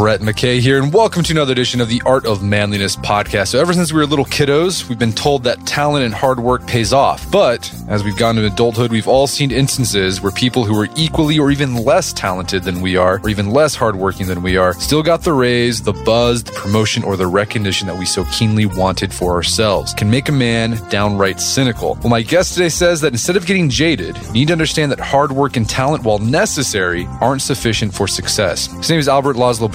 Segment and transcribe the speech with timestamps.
[0.00, 3.48] Brett McKay here, and welcome to another edition of the Art of Manliness podcast.
[3.48, 6.66] So, ever since we were little kiddos, we've been told that talent and hard work
[6.66, 7.30] pays off.
[7.30, 11.38] But as we've gone to adulthood, we've all seen instances where people who are equally
[11.38, 15.02] or even less talented than we are, or even less hardworking than we are, still
[15.02, 19.12] got the raise, the buzz, the promotion, or the recognition that we so keenly wanted
[19.12, 19.92] for ourselves.
[19.92, 21.98] Can make a man downright cynical.
[22.00, 25.00] Well, my guest today says that instead of getting jaded, you need to understand that
[25.00, 28.68] hard work and talent, while necessary, aren't sufficient for success.
[28.78, 29.70] His name is Albert Laszlo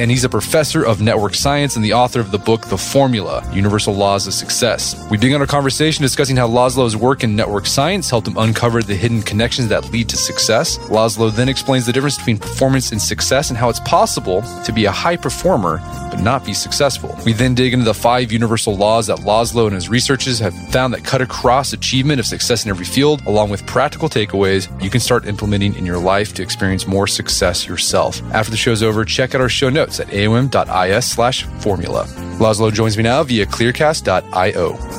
[0.00, 3.44] And he's a professor of network science and the author of the book The Formula
[3.52, 4.94] Universal Laws of Success.
[5.10, 8.94] We begin our conversation discussing how Laszlo's work in network science helped him uncover the
[8.94, 10.78] hidden connections that lead to success.
[10.90, 14.84] Laszlo then explains the difference between performance and success and how it's possible to be
[14.84, 17.16] a high performer but not be successful.
[17.24, 20.94] We then dig into the five universal laws that Laszlo and his researchers have found
[20.94, 25.00] that cut across achievement of success in every field, along with practical takeaways you can
[25.00, 28.22] start implementing in your life to experience more success yourself.
[28.32, 32.04] After the show's over, check out our show notes at aom.is slash formula.
[32.38, 34.98] Laszlo joins me now via clearcast.io.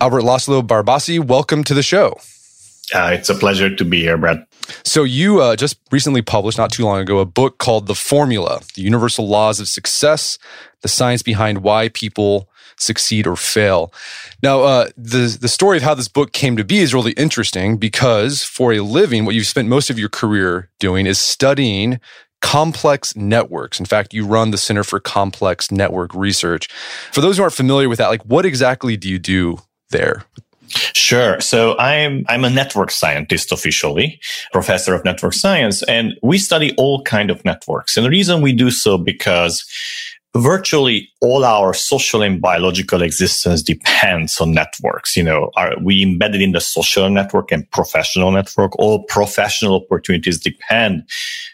[0.00, 2.18] Albert Laszlo Barabási, welcome to the show.
[2.94, 4.44] Uh, it's a pleasure to be here, Brad.
[4.84, 8.60] So, you uh, just recently published, not too long ago, a book called The Formula
[8.74, 10.38] The Universal Laws of Success,
[10.82, 13.92] the science behind why people succeed or fail.
[14.42, 17.76] Now, uh, the, the story of how this book came to be is really interesting
[17.76, 22.00] because for a living, what you've spent most of your career doing is studying
[22.40, 23.80] complex networks.
[23.80, 26.68] In fact, you run the Center for Complex Network Research.
[27.12, 29.58] For those who aren't familiar with that, like what exactly do you do
[29.90, 30.24] there?
[30.68, 31.40] Sure.
[31.40, 34.20] So I'm I'm a network scientist officially,
[34.52, 37.96] professor of network science, and we study all kind of networks.
[37.96, 39.64] And the reason we do so because
[40.36, 45.16] virtually all our social and biological existence depends on networks.
[45.16, 48.78] You know, are we embedded in the social network and professional network?
[48.78, 51.08] All professional opportunities depend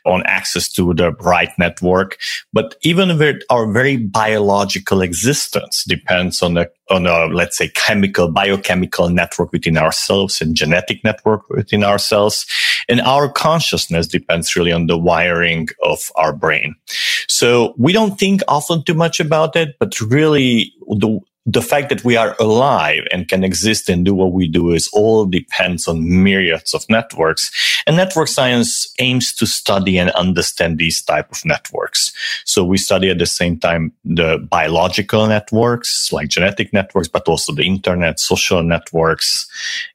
[0.05, 2.19] on access to the right network.
[2.53, 3.11] But even
[3.49, 9.79] our very biological existence depends on the on a, let's say, chemical, biochemical network within
[9.79, 12.47] ourselves and genetic network within ourselves.
[12.89, 16.75] And our consciousness depends really on the wiring of our brain.
[17.29, 22.05] So we don't think often too much about it, but really the, the fact that
[22.05, 26.23] we are alive and can exist and do what we do is all depends on
[26.23, 27.51] myriads of networks.
[27.87, 32.13] And network science aims to study and understand these type of networks.
[32.45, 37.53] So we study at the same time the biological networks like genetic networks, but also
[37.53, 39.49] the internet, social networks,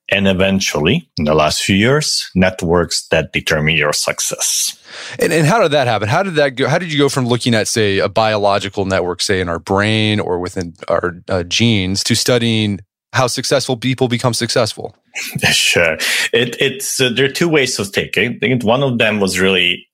[0.10, 4.78] and eventually in the last few years, networks that determine your success.
[5.20, 6.08] And, and how did that happen?
[6.08, 6.68] How did that go?
[6.68, 10.20] How did you go from looking at, say, a biological network, say, in our brain
[10.20, 12.82] or within our uh, genes, to studying
[13.14, 14.96] how successful people become successful?
[15.52, 15.98] Sure.
[16.34, 18.40] It, it's uh, there are two ways of taking.
[18.44, 19.88] I one of them was really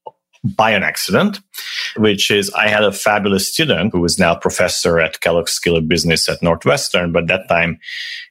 [0.44, 1.40] by an accident,
[1.96, 5.88] which is I had a fabulous student who is now professor at Kellogg School of
[5.88, 7.80] Business at Northwestern, but that time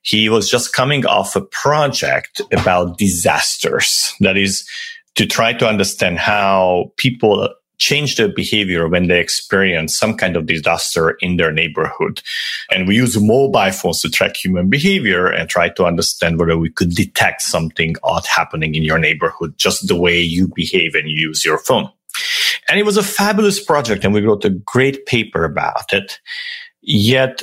[0.03, 4.15] he was just coming off a project about disasters.
[4.21, 4.69] That is
[5.17, 7.49] to try to understand how people
[7.81, 12.23] change their behavior when they experience some kind of disaster in their neighborhood.
[12.71, 16.71] And we use mobile phones to track human behavior and try to understand whether we
[16.71, 21.43] could detect something odd happening in your neighborhood, just the way you behave and use
[21.45, 21.91] your phone.
[22.69, 26.21] And it was a fabulous project and we wrote a great paper about it.
[26.83, 27.43] Yet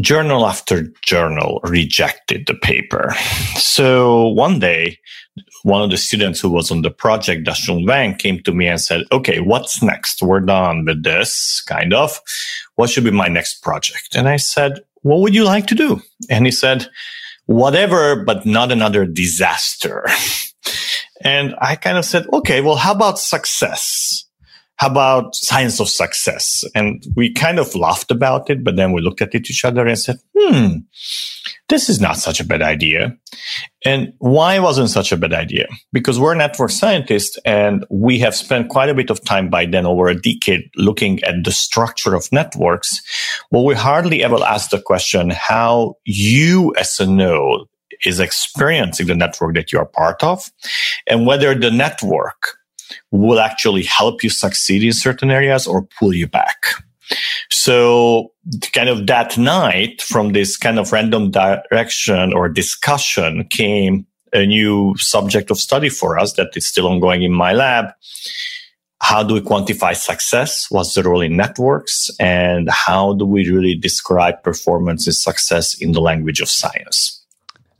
[0.00, 3.14] journal after journal rejected the paper.
[3.56, 4.98] So one day,
[5.62, 8.80] one of the students who was on the project, Dashun Wang, came to me and
[8.80, 10.22] said, okay, what's next?
[10.22, 12.20] We're done with this, kind of.
[12.76, 14.14] What should be my next project?
[14.14, 16.00] And I said, what would you like to do?
[16.30, 16.88] And he said,
[17.46, 20.06] whatever, but not another disaster.
[21.20, 24.25] and I kind of said, okay, well, how about success?
[24.76, 26.62] How about science of success?
[26.74, 29.98] And we kind of laughed about it, but then we looked at each other and
[29.98, 30.78] said, hmm,
[31.68, 33.16] this is not such a bad idea.
[33.84, 35.66] And why wasn't such a bad idea?
[35.92, 39.86] Because we're network scientists and we have spent quite a bit of time by then
[39.86, 43.00] over a decade looking at the structure of networks.
[43.50, 47.66] Well, we hardly ever ask the question how you as a node
[48.04, 50.52] is experiencing the network that you are part of
[51.06, 52.58] and whether the network
[53.10, 56.66] will actually help you succeed in certain areas or pull you back.
[57.50, 58.32] So
[58.72, 64.94] kind of that night from this kind of random direction or discussion came a new
[64.98, 67.86] subject of study for us that is still ongoing in my lab.
[69.00, 70.66] How do we quantify success?
[70.70, 72.10] What's the role in networks?
[72.18, 77.15] And how do we really describe performance and success in the language of science?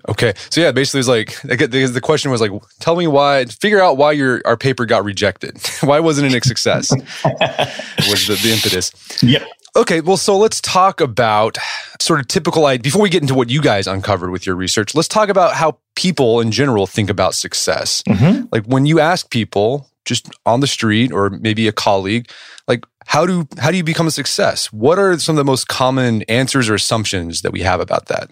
[0.08, 3.96] Okay, so yeah, basically, it's like the question was like, tell me why, figure out
[3.96, 5.58] why your our paper got rejected.
[5.80, 6.90] why wasn't it a success?
[7.24, 8.92] was the, the impetus?
[9.22, 9.44] Yeah.
[9.74, 11.58] Okay, well, so let's talk about
[12.00, 12.66] sort of typical.
[12.78, 15.78] Before we get into what you guys uncovered with your research, let's talk about how
[15.96, 18.02] people in general think about success.
[18.08, 18.46] Mm-hmm.
[18.52, 22.30] Like when you ask people just on the street or maybe a colleague,
[22.68, 24.72] like how do how do you become a success?
[24.72, 28.30] What are some of the most common answers or assumptions that we have about that?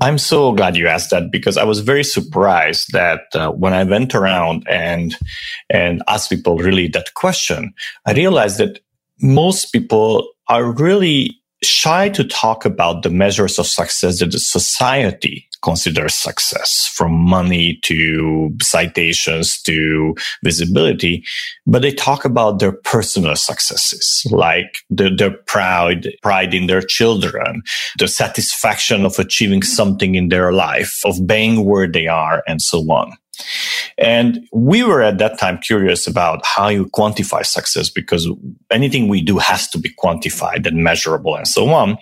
[0.00, 3.84] I'm so glad you asked that because i was very surprised that uh, when i
[3.84, 5.14] went around and
[5.70, 7.72] and asked people really that question
[8.06, 8.80] i realized that
[9.20, 15.48] most people are really shy to talk about the measures of success that the society
[15.66, 20.14] considers success from money to citations to
[20.44, 21.24] visibility
[21.66, 27.62] but they talk about their personal successes like the, their proud pride in their children
[27.98, 32.78] the satisfaction of achieving something in their life of being where they are and so
[32.92, 33.10] on
[33.98, 38.30] and we were at that time curious about how you quantify success because
[38.70, 41.98] anything we do has to be quantified and measurable and so on.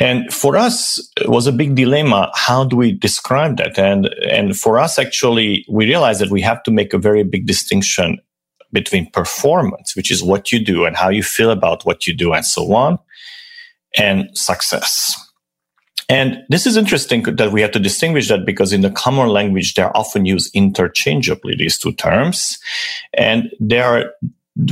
[0.00, 2.30] And for us, it was a big dilemma.
[2.34, 3.78] How do we describe that?
[3.78, 7.46] And, and for us, actually, we realized that we have to make a very big
[7.46, 8.18] distinction
[8.72, 12.32] between performance, which is what you do and how you feel about what you do
[12.32, 12.98] and so on,
[13.96, 15.14] and success.
[16.08, 19.74] And this is interesting that we have to distinguish that because in the common language,
[19.74, 22.58] they're often used interchangeably, these two terms.
[23.14, 24.10] And they are,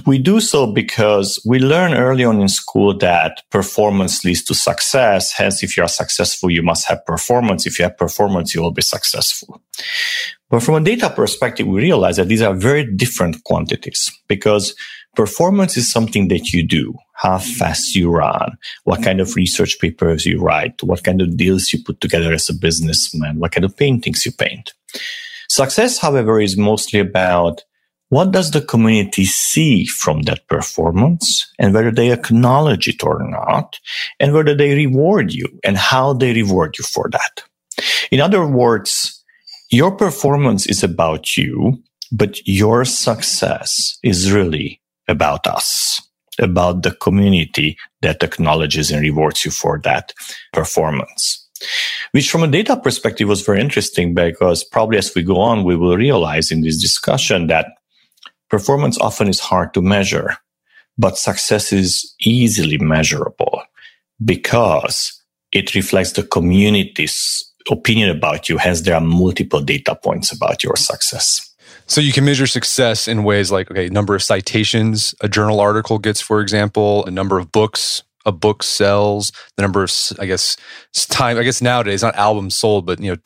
[0.06, 5.32] we do so because we learn early on in school that performance leads to success.
[5.32, 7.66] Hence, if you are successful, you must have performance.
[7.66, 9.60] If you have performance, you will be successful.
[10.50, 14.74] But from a data perspective, we realize that these are very different quantities because
[15.16, 20.26] performance is something that you do how fast you run, what kind of research papers
[20.26, 23.76] you write, what kind of deals you put together as a businessman, what kind of
[23.76, 24.72] paintings you paint.
[25.48, 27.62] Success, however, is mostly about
[28.12, 33.80] what does the community see from that performance and whether they acknowledge it or not
[34.20, 37.42] and whether they reward you and how they reward you for that.
[38.10, 39.24] In other words,
[39.70, 41.82] your performance is about you,
[42.12, 45.98] but your success is really about us
[46.38, 50.12] about the community that acknowledges and rewards you for that
[50.52, 51.38] performance.
[52.10, 55.76] Which from a data perspective was very interesting because probably as we go on, we
[55.76, 57.66] will realize in this discussion that
[58.52, 60.36] performance often is hard to measure,
[60.98, 63.62] but success is easily measurable
[64.22, 65.18] because
[65.52, 68.58] it reflects the community's opinion about you.
[68.58, 71.48] Hence, there are multiple data points about your success.
[71.86, 75.98] So you can measure success in ways like, okay, number of citations a journal article
[75.98, 80.56] gets, for example, a number of books a book sells, the number of, I guess,
[81.08, 83.16] time, I guess nowadays, not albums sold, but, you know,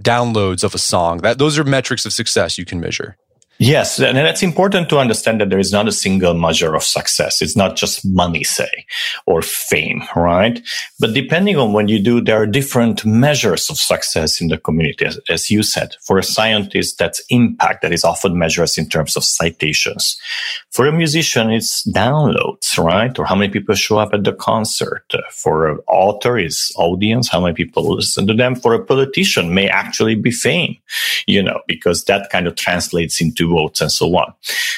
[0.00, 1.18] downloads of a song.
[1.18, 3.16] That Those are metrics of success you can measure.
[3.58, 7.40] Yes, and it's important to understand that there is not a single measure of success.
[7.40, 8.84] It's not just money, say,
[9.26, 10.60] or fame, right?
[10.98, 15.04] But depending on what you do, there are different measures of success in the community.
[15.04, 19.16] As, as you said, for a scientist, that's impact that is often measured in terms
[19.16, 20.18] of citations.
[20.72, 23.16] For a musician, it's downloads, right?
[23.18, 25.04] Or how many people show up at the concert.
[25.30, 28.56] For an author, it's audience, how many people listen to them.
[28.56, 30.76] For a politician, may actually be fame,
[31.26, 34.32] you know, because that kind of translates into votes and so on.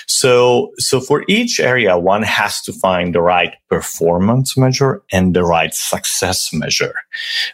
[0.06, 5.44] So, so for each area, one has to find the right performance measure and the
[5.44, 6.94] right success measure.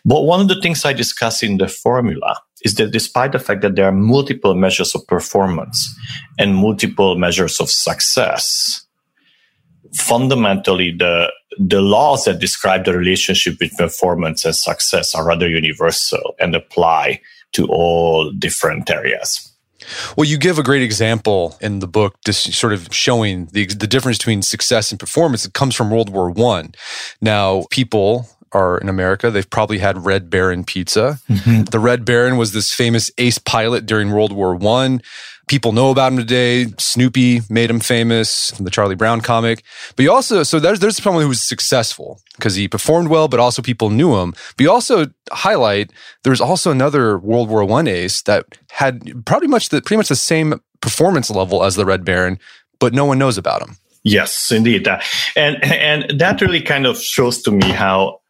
[0.04, 3.62] But one of the things I discuss in the formula is that despite the fact
[3.62, 5.94] that there are multiple measures of performance
[6.38, 8.86] and multiple measures of success,
[9.94, 16.34] fundamentally the the laws that describe the relationship between performance and success are rather universal
[16.40, 17.20] and apply
[17.52, 19.51] to all different areas.
[20.16, 23.86] Well, you give a great example in the book, just sort of showing the, the
[23.86, 25.44] difference between success and performance.
[25.44, 26.74] It comes from World War One.
[27.20, 31.18] Now, people are in America, they've probably had Red Baron pizza.
[31.28, 31.64] Mm-hmm.
[31.64, 35.02] The Red Baron was this famous ace pilot during World War One.
[35.48, 36.66] People know about him today.
[36.78, 39.64] Snoopy made him famous from the Charlie Brown comic.
[39.96, 43.40] But you also, so there's there's someone who was successful because he performed well, but
[43.40, 44.32] also people knew him.
[44.56, 45.90] But you also highlight
[46.22, 50.16] there's also another World War One ace that had probably much the pretty much the
[50.16, 52.38] same performance level as the Red Baron,
[52.78, 53.76] but no one knows about him.
[54.04, 54.88] Yes, indeed.
[55.36, 58.21] and and that really kind of shows to me how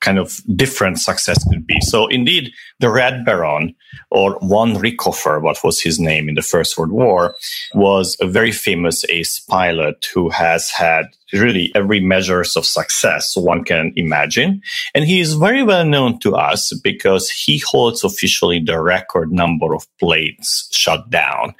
[0.00, 1.80] kind of different success could be.
[1.82, 3.74] So indeed, the Red Baron
[4.10, 7.36] or von Richthofen, what was his name in the First World War,
[7.74, 13.64] was a very famous ace pilot who has had really every measures of success one
[13.64, 14.60] can imagine.
[14.94, 19.74] And he is very well known to us because he holds officially the record number
[19.74, 21.54] of planes shot down,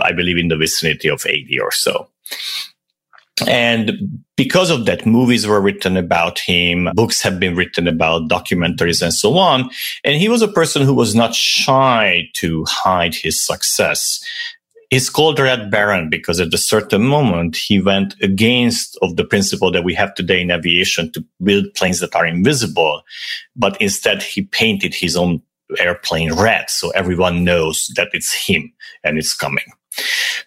[0.00, 2.08] I believe in the vicinity of 80 or so.
[3.46, 9.02] And because of that, movies were written about him, books have been written about documentaries
[9.02, 9.70] and so on.
[10.04, 14.24] And he was a person who was not shy to hide his success.
[14.90, 19.70] He's called Red Baron because at a certain moment he went against of the principle
[19.70, 23.02] that we have today in aviation to build planes that are invisible,
[23.54, 25.42] but instead he painted his own
[25.78, 28.72] airplane red so everyone knows that it's him
[29.04, 29.64] and it's coming.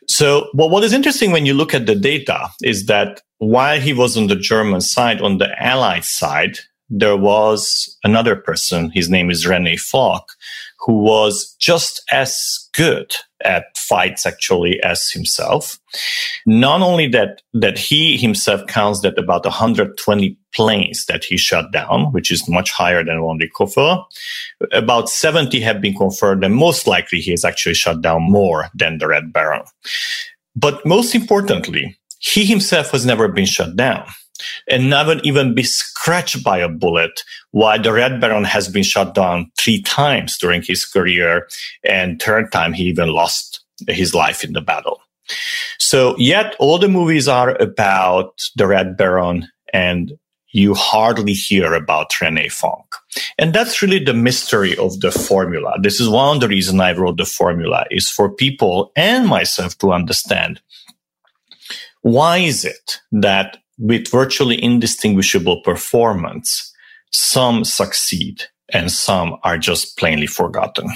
[0.08, 3.94] So, well, what is interesting when you look at the data is that while he
[3.94, 6.58] was on the German side, on the Allied side,
[6.90, 8.92] there was another person.
[8.92, 10.24] His name is Rene Fonck,
[10.86, 13.14] who was just as good
[13.46, 15.80] at fights actually as himself.
[16.46, 22.12] Not only that, that he himself counts that about 120 planes that he shot down,
[22.12, 24.04] which is much higher than von Richthofen.
[24.72, 28.98] About 70 have been confirmed and most likely he has actually shot down more than
[28.98, 29.64] the Red Baron.
[30.56, 34.06] But most importantly, he himself has never been shot down
[34.68, 39.14] and never even be scratched by a bullet, while the Red Baron has been shot
[39.14, 41.48] down three times during his career,
[41.84, 45.02] and third time he even lost his life in the battle.
[45.80, 50.14] So yet all the movies are about the Red Baron and
[50.54, 52.96] you hardly hear about Rene Fonck.
[53.38, 55.74] And that's really the mystery of the formula.
[55.82, 59.78] This is one of the reasons I wrote the formula is for people and myself
[59.80, 60.62] to understand
[62.02, 66.74] why is it that with virtually indistinguishable performance,
[67.12, 70.90] some succeed and some are just plainly forgotten.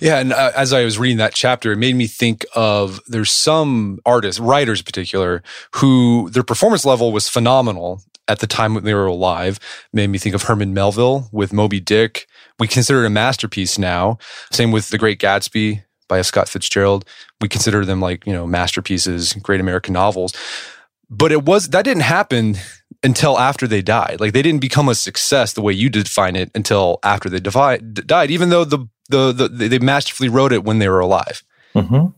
[0.00, 3.32] Yeah, and uh, as I was reading that chapter, it made me think of there's
[3.32, 5.42] some artists, writers in particular,
[5.74, 9.58] who their performance level was phenomenal at the time when they were alive.
[9.92, 12.28] Made me think of Herman Melville with Moby Dick.
[12.60, 14.18] We consider it a masterpiece now.
[14.52, 17.04] Same with The Great Gatsby by Scott Fitzgerald.
[17.40, 20.32] We consider them like, you know, masterpieces, great American novels
[21.10, 22.56] but it was that didn't happen
[23.02, 24.20] until after they died.
[24.20, 27.78] Like they didn't become a success the way you define it until after they devi-
[27.78, 31.42] died, even though the, the, the they masterfully wrote it when they were alive.
[31.74, 32.08] Mm-hmm.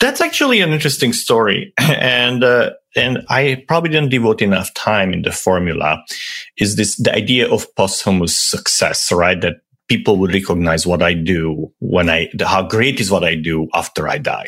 [0.00, 5.22] That's actually an interesting story, and uh, and I probably didn't devote enough time in
[5.22, 6.02] the formula.
[6.56, 9.40] Is this the idea of posthumous success, right?
[9.40, 9.56] That
[9.88, 14.08] people would recognize what I do when I, how great is what I do after
[14.08, 14.46] I die.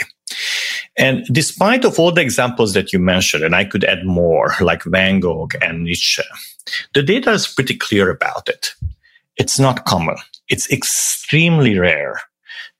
[0.99, 4.85] And despite of all the examples that you mentioned, and I could add more like
[4.85, 6.23] Van Gogh and Nietzsche,
[6.95, 8.69] the data is pretty clear about it.
[9.37, 10.17] It's not common.
[10.49, 12.21] It's extremely rare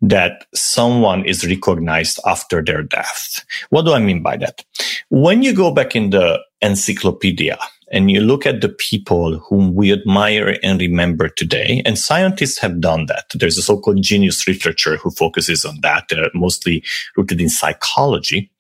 [0.01, 3.45] that someone is recognized after their death.
[3.71, 4.65] What do I mean by that?
[5.11, 7.59] When you go back in the encyclopedia
[7.93, 12.81] and you look at the people whom we admire and remember today, and scientists have
[12.81, 13.27] done that.
[13.35, 16.85] There's a so-called genius literature who focuses on that, uh, mostly
[17.17, 18.51] rooted in psychology.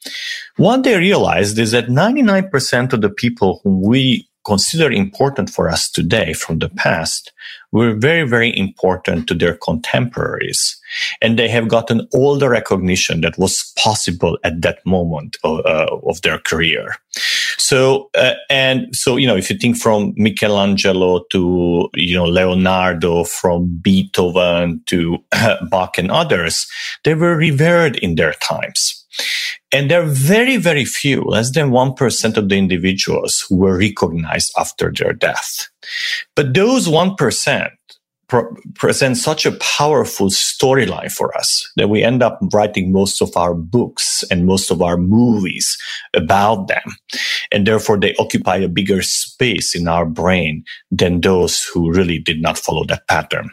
[0.56, 5.90] What they realized is that 99% of the people whom we consider important for us
[5.90, 7.32] today from the past
[7.72, 10.80] were very, very important to their contemporaries.
[11.20, 15.98] And they have gotten all the recognition that was possible at that moment of, uh,
[16.06, 16.94] of their career.
[17.58, 23.24] So, uh, and so, you know, if you think from Michelangelo to, you know, Leonardo,
[23.24, 25.18] from Beethoven to
[25.70, 26.66] Bach and others,
[27.04, 29.04] they were revered in their times.
[29.72, 34.52] And there are very, very few, less than 1% of the individuals who were recognized
[34.56, 35.68] after their death.
[36.34, 37.70] But those 1%
[38.28, 43.54] present such a powerful storyline for us that we end up writing most of our
[43.54, 45.78] books and most of our movies
[46.14, 46.82] about them.
[47.52, 52.42] And therefore they occupy a bigger space in our brain than those who really did
[52.42, 53.50] not follow that pattern.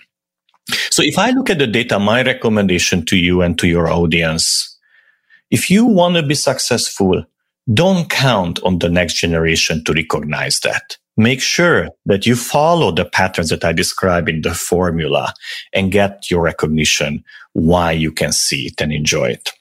[0.89, 4.77] So if I look at the data, my recommendation to you and to your audience,
[5.51, 7.23] if you want to be successful,
[7.71, 10.97] don't count on the next generation to recognize that.
[11.15, 15.33] Make sure that you follow the patterns that I describe in the formula
[15.71, 19.51] and get your recognition why you can see it and enjoy it.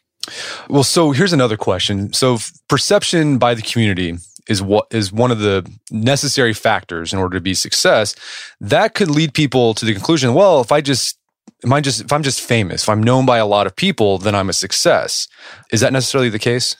[0.69, 2.13] Well, so here's another question.
[2.13, 4.17] So perception by the community
[4.49, 8.15] is what is one of the necessary factors in order to be success.
[8.61, 11.19] That could lead people to the conclusion, well, if I just
[11.65, 14.19] am I just if I'm just famous, if I'm known by a lot of people,
[14.19, 15.29] then I'm a success.
[15.73, 16.77] Is that necessarily the case?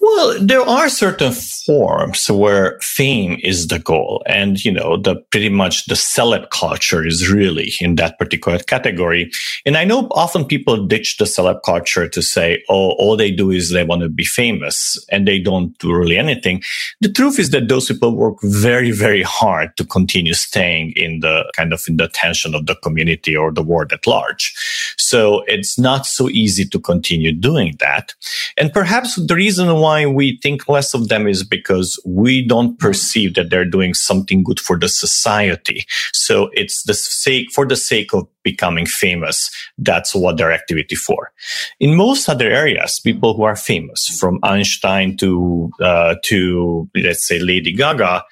[0.00, 4.22] Well, there are certain forms where fame is the goal.
[4.26, 9.30] And, you know, the pretty much the celeb culture is really in that particular category.
[9.66, 13.50] And I know often people ditch the celeb culture to say, oh, all they do
[13.50, 16.62] is they want to be famous and they don't do really anything.
[17.00, 21.50] The truth is that those people work very, very hard to continue staying in the
[21.56, 24.54] kind of in the attention of the community or the world at large.
[24.96, 28.14] So it's not so easy to continue doing that.
[28.56, 33.34] And perhaps the reason why we think less of them is because we don't perceive
[33.34, 35.84] that they're doing something good for the society.
[36.12, 39.50] So it's the sake, for the sake of becoming famous.
[39.76, 41.30] That's what their activity for.
[41.78, 47.38] In most other areas, people who are famous, from Einstein to, uh, to, let's say,
[47.38, 48.24] Lady Gaga,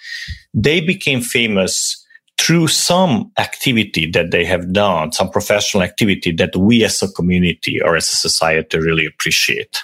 [0.54, 2.02] they became famous
[2.38, 7.80] through some activity that they have done, some professional activity that we as a community
[7.82, 9.82] or as a society really appreciate.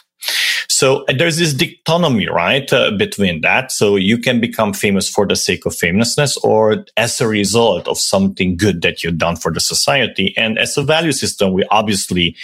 [0.73, 3.71] So uh, there's this dichotomy, right, uh, between that.
[3.71, 7.99] So you can become famous for the sake of famousness or as a result of
[7.99, 10.35] something good that you've done for the society.
[10.37, 12.37] And as a value system, we obviously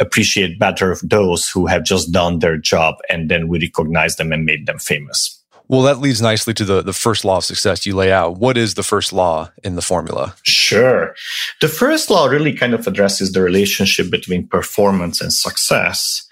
[0.00, 4.44] appreciate better those who have just done their job and then we recognize them and
[4.44, 5.36] made them famous.
[5.68, 8.38] Well, that leads nicely to the, the first law of success you lay out.
[8.38, 10.34] What is the first law in the formula?
[10.42, 11.14] Sure.
[11.60, 16.26] The first law really kind of addresses the relationship between performance and success.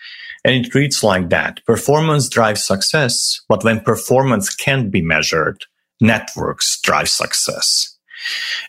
[0.45, 1.64] And it reads like that.
[1.66, 5.64] Performance drives success, but when performance can't be measured,
[6.00, 7.97] networks drive success.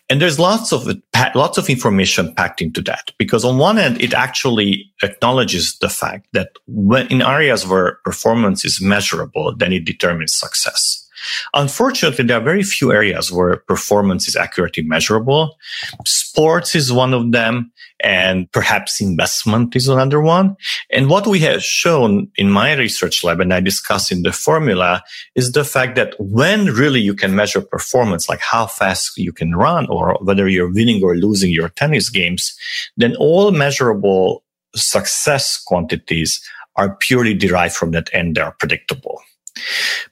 [0.09, 0.87] And there's lots of
[1.35, 6.27] lots of information packed into that because on one end, it actually acknowledges the fact
[6.33, 11.05] that when in areas where performance is measurable, then it determines success.
[11.53, 15.57] Unfortunately, there are very few areas where performance is accurately measurable.
[16.05, 20.55] Sports is one of them, and perhaps investment is another one.
[20.91, 25.03] And what we have shown in my research lab, and I discuss in the formula,
[25.35, 29.55] is the fact that when really you can measure performance, like how fast you can
[29.55, 32.57] run or whether you're winning or losing your tennis games,
[32.97, 34.43] then all measurable
[34.75, 36.41] success quantities
[36.75, 39.19] are purely derived from that and they're predictable.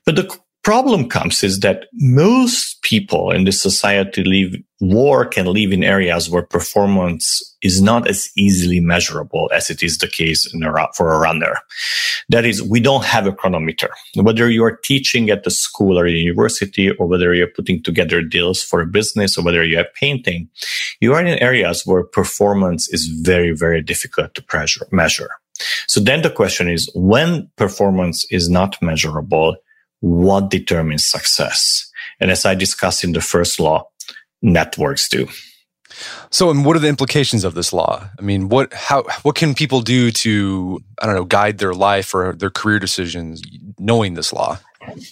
[0.06, 5.72] But the problem comes is that most people in this society live, work and live
[5.72, 10.88] in areas where performance is not as easily measurable as it is the case a,
[10.94, 11.56] for a runner.
[12.28, 13.88] That is, we don't have a chronometer.
[14.16, 18.62] Whether you are teaching at the school or university, or whether you're putting together deals
[18.62, 20.50] for a business, or whether you are painting,
[21.00, 25.30] you are in areas where performance is very, very difficult to pressure, measure.
[25.88, 29.56] So then the question is, when performance is not measurable,
[30.00, 31.90] what determines success.
[32.20, 33.90] And as I discussed in the first law,
[34.42, 35.28] networks do.
[36.30, 38.08] So, and what are the implications of this law?
[38.20, 42.14] I mean, what how what can people do to I don't know guide their life
[42.14, 43.42] or their career decisions
[43.80, 44.60] knowing this law?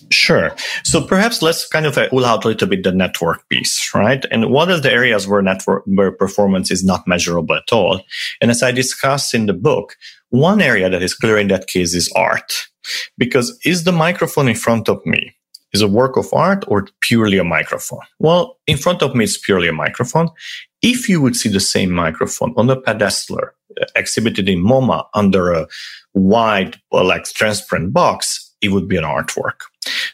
[0.10, 0.56] Sure.
[0.84, 4.24] So perhaps let's kind of uh, pull out a little bit the network piece, right?
[4.32, 8.02] And what are the areas where network where performance is not measurable at all?
[8.42, 9.98] And as I discuss in the book,
[10.30, 12.52] one area that is clear in that case is art.
[13.18, 15.34] Because is the microphone in front of me
[15.74, 18.06] is a work of art or purely a microphone?
[18.20, 20.30] Well, in front of me, it's purely a microphone.
[20.82, 25.52] If you would see the same microphone on a pedestal uh, exhibited in MoMA under
[25.52, 25.68] a
[26.14, 29.62] wide, like transparent box, it would be an artwork.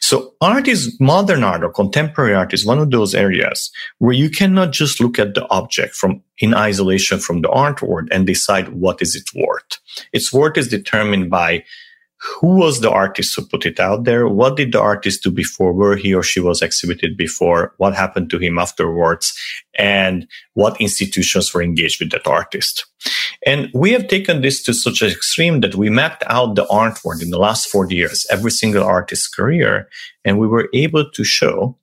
[0.01, 4.29] So art is modern art or contemporary art is one of those areas where you
[4.29, 9.01] cannot just look at the object from in isolation from the artwork and decide what
[9.01, 9.77] is its worth.
[10.11, 11.63] Its worth is determined by
[12.21, 14.27] who was the artist who put it out there?
[14.27, 15.73] What did the artist do before?
[15.73, 17.73] Where he or she was exhibited before?
[17.77, 19.33] What happened to him afterwards?
[19.75, 22.85] And what institutions were engaged with that artist?
[23.45, 27.23] And we have taken this to such an extreme that we mapped out the artwork
[27.23, 29.89] in the last 40 years, every single artist's career.
[30.23, 31.77] And we were able to show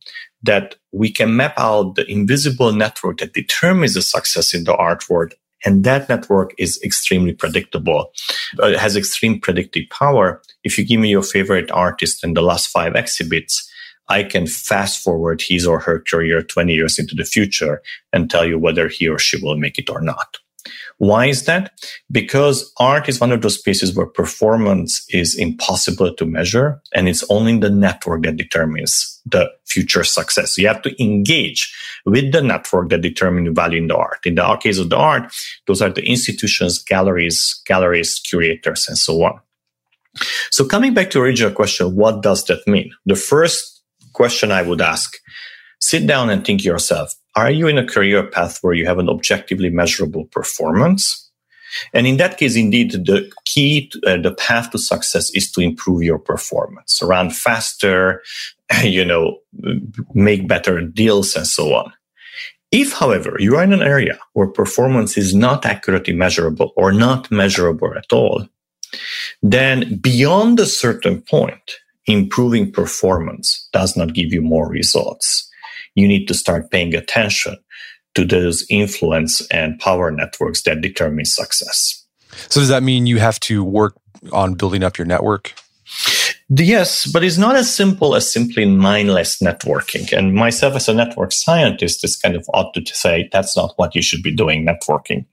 [0.44, 5.32] that we can map out the invisible network that determines the success in the artwork
[5.64, 8.12] and that network is extremely predictable.
[8.58, 10.40] Uh, has extreme predictive power.
[10.64, 13.68] If you give me your favorite artist in the last five exhibits,
[14.08, 18.46] I can fast forward his or her career 20 years into the future and tell
[18.46, 20.38] you whether he or she will make it or not.
[20.98, 21.72] Why is that?
[22.10, 27.24] Because art is one of those spaces where performance is impossible to measure and it's
[27.30, 30.54] only the network that determines the future success.
[30.54, 31.62] So you have to engage
[32.04, 34.26] with the network that determine the value in the art.
[34.26, 35.32] In the case of the art,
[35.66, 39.40] those are the institutions, galleries, galleries, curators, and so on.
[40.50, 42.90] So coming back to original question, what does that mean?
[43.06, 43.82] The first
[44.14, 45.16] question I would ask,
[45.78, 49.08] sit down and think yourself, are you in a career path where you have an
[49.08, 51.30] objectively measurable performance?
[51.94, 55.60] And in that case, indeed, the key, to, uh, the path to success is to
[55.60, 58.22] improve your performance, run faster,
[58.82, 59.38] you know,
[60.14, 61.92] make better deals and so on.
[62.70, 67.30] If, however, you are in an area where performance is not accurately measurable or not
[67.30, 68.46] measurable at all,
[69.42, 71.72] then beyond a certain point,
[72.06, 75.48] improving performance does not give you more results
[75.98, 77.56] you need to start paying attention
[78.14, 82.04] to those influence and power networks that determine success.
[82.48, 83.96] So does that mean you have to work
[84.32, 85.54] on building up your network?
[86.50, 90.10] Yes, but it's not as simple as simply mindless networking.
[90.16, 93.94] And myself as a network scientist is kind of odd to say that's not what
[93.94, 95.26] you should be doing, networking.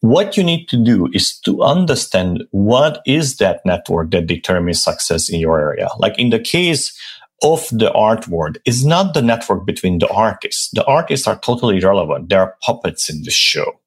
[0.00, 5.28] What you need to do is to understand what is that network that determines success
[5.28, 5.88] in your area.
[5.98, 6.96] Like in the case
[7.42, 10.70] of the art world is not the network between the artists.
[10.72, 12.28] The artists are totally irrelevant.
[12.28, 13.80] They are puppets in the show.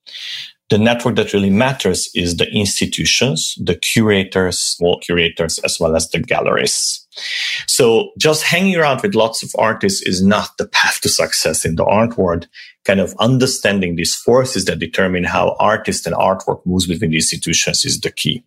[0.71, 6.09] The network that really matters is the institutions, the curators, well, curators, as well as
[6.09, 7.05] the galleries.
[7.67, 11.75] So just hanging around with lots of artists is not the path to success in
[11.75, 12.47] the art world.
[12.85, 17.83] Kind of understanding these forces that determine how artists and artwork moves within the institutions
[17.83, 18.41] is the key.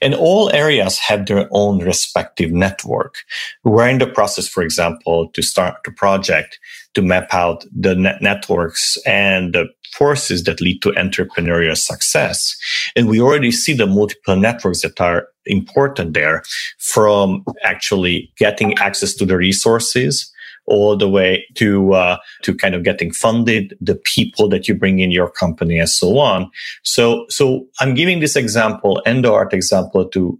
[0.00, 3.16] And all areas have their own respective network.
[3.62, 6.58] We're in the process, for example, to start a project
[6.98, 12.56] to map out the net networks and the forces that lead to entrepreneurial success.
[12.96, 16.42] And we already see the multiple networks that are important there
[16.78, 20.32] from actually getting access to the resources
[20.66, 24.98] all the way to uh, to kind of getting funded, the people that you bring
[24.98, 26.50] in your company, and so on.
[26.82, 30.38] So, so I'm giving this example and the art example to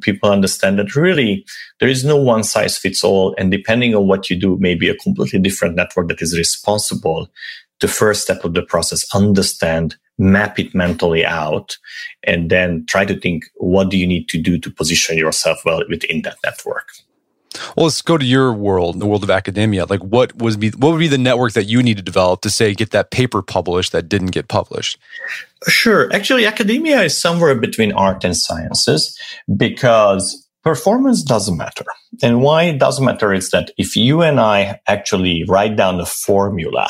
[0.00, 1.44] people understand that really
[1.80, 4.96] there is no one size fits all, and depending on what you do, maybe a
[4.96, 7.28] completely different network that is responsible
[7.82, 11.76] the first step of the process, understand, map it mentally out,
[12.22, 15.82] and then try to think what do you need to do to position yourself well
[15.90, 16.88] within that network.
[17.76, 19.84] Well, let's go to your world, the world of academia.
[19.86, 22.50] Like, what was be what would be the network that you need to develop to
[22.50, 24.98] say get that paper published that didn't get published?
[25.68, 26.12] Sure.
[26.12, 29.18] Actually, academia is somewhere between art and sciences
[29.56, 31.84] because performance doesn't matter.
[32.22, 36.06] And why it doesn't matter is that if you and I actually write down a
[36.06, 36.88] formula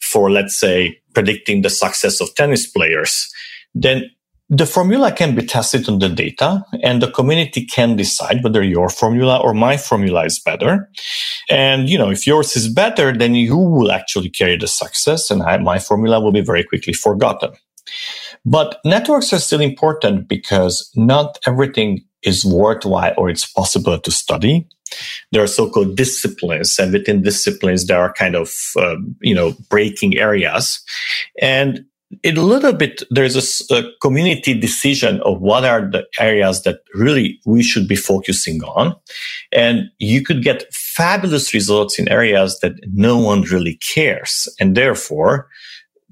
[0.00, 3.32] for, let's say, predicting the success of tennis players,
[3.74, 4.10] then
[4.50, 8.88] the formula can be tested on the data and the community can decide whether your
[8.88, 10.90] formula or my formula is better.
[11.48, 15.42] And, you know, if yours is better, then you will actually carry the success and
[15.42, 17.52] I, my formula will be very quickly forgotten.
[18.44, 24.66] But networks are still important because not everything is worthwhile or it's possible to study.
[25.32, 30.18] There are so-called disciplines, and within disciplines, there are kind of uh, you know breaking
[30.18, 30.80] areas,
[31.40, 31.84] and
[32.24, 33.36] a little bit there's
[33.70, 38.62] a, a, community decision of what are the areas that really we should be focusing
[38.64, 38.94] on
[39.52, 45.48] and you could get fabulous results in areas that no one really cares and therefore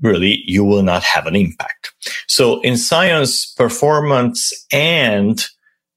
[0.00, 1.92] really you will not have an impact
[2.26, 5.46] so in science performance and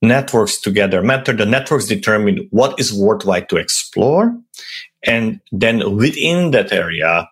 [0.01, 1.33] networks together matter.
[1.33, 4.35] The networks determine what is worthwhile to explore.
[5.03, 7.27] And then within that area,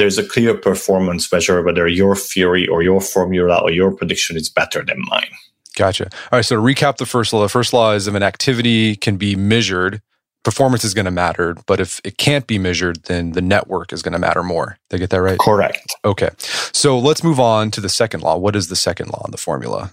[0.00, 4.48] there's a clear performance measure, whether your theory or your formula or your prediction is
[4.48, 5.30] better than mine.
[5.76, 6.06] Gotcha.
[6.32, 6.44] All right.
[6.44, 9.36] So to recap the first law, the first law is if an activity can be
[9.36, 10.00] measured,
[10.42, 11.54] performance is going to matter.
[11.66, 14.78] But if it can't be measured, then the network is going to matter more.
[14.88, 15.38] Did I get that right?
[15.38, 15.94] Correct.
[16.04, 16.30] Okay.
[16.72, 18.36] So let's move on to the second law.
[18.36, 19.92] What is the second law in the formula?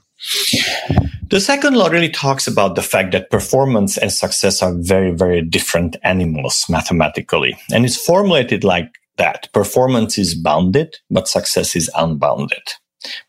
[1.30, 5.42] The second law really talks about the fact that performance and success are very, very
[5.42, 7.58] different animals mathematically.
[7.72, 9.52] And it's formulated like that.
[9.54, 12.64] Performance is bounded, but success is unbounded.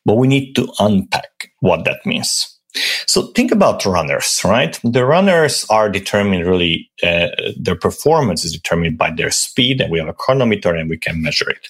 [0.04, 2.58] But we need to unpack what that means.
[3.06, 4.78] So think about runners, right?
[4.84, 9.98] The runners are determined really, uh, their performance is determined by their speed and we
[9.98, 11.68] have a chronometer and we can measure it.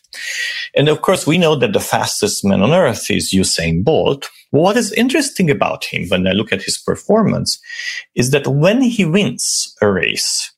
[0.75, 4.29] And of course, we know that the fastest man on earth is Usain Bolt.
[4.51, 7.59] What is interesting about him when I look at his performance
[8.15, 10.53] is that when he wins a race,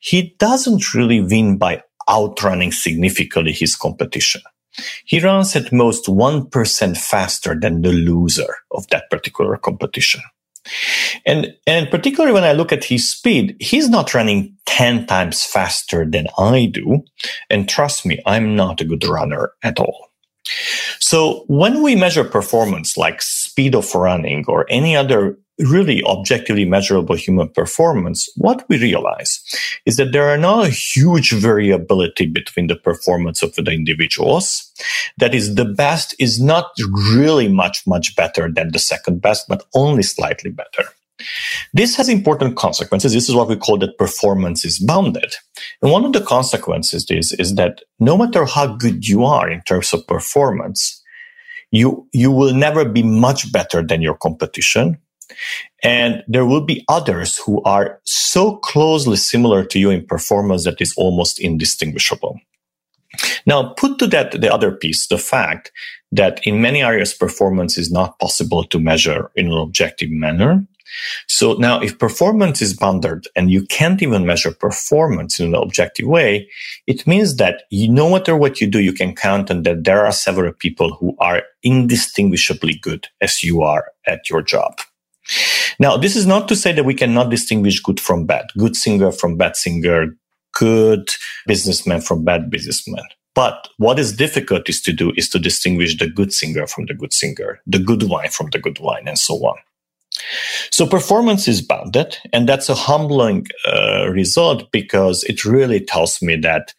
[0.00, 4.42] he doesn't really win by outrunning significantly his competition.
[5.04, 10.20] He runs at most 1% faster than the loser of that particular competition.
[11.26, 16.08] And, and particularly when I look at his speed, he's not running 10 times faster
[16.08, 17.04] than I do.
[17.50, 20.08] And trust me, I'm not a good runner at all.
[21.00, 27.14] So when we measure performance like speed of running or any other really objectively measurable
[27.14, 29.42] human performance, what we realize
[29.86, 34.72] is that there are not a huge variability between the performance of the individuals.
[35.18, 36.70] That is, the best is not
[37.12, 40.88] really much, much better than the second best, but only slightly better.
[41.72, 43.12] This has important consequences.
[43.12, 45.34] This is what we call that performance is bounded.
[45.80, 49.62] And one of the consequences is, is that no matter how good you are in
[49.62, 51.00] terms of performance,
[51.70, 54.98] you, you will never be much better than your competition
[55.82, 60.80] and there will be others who are so closely similar to you in performance that
[60.80, 62.40] is almost indistinguishable.
[63.46, 65.70] Now, put to that the other piece, the fact
[66.12, 70.66] that in many areas performance is not possible to measure in an objective manner.
[71.26, 76.06] So now if performance is bounded and you can't even measure performance in an objective
[76.06, 76.48] way,
[76.86, 80.06] it means that you, no matter what you do, you can count on that there
[80.06, 84.78] are several people who are indistinguishably good as you are at your job.
[85.78, 89.10] Now, this is not to say that we cannot distinguish good from bad, good singer
[89.10, 90.16] from bad singer,
[90.52, 91.10] good
[91.46, 93.04] businessman from bad businessman.
[93.34, 96.94] But what is difficult is to do is to distinguish the good singer from the
[96.94, 99.56] good singer, the good wine from the good wine, and so on.
[100.70, 106.36] So performance is bounded, and that's a humbling uh, result because it really tells me
[106.36, 106.72] that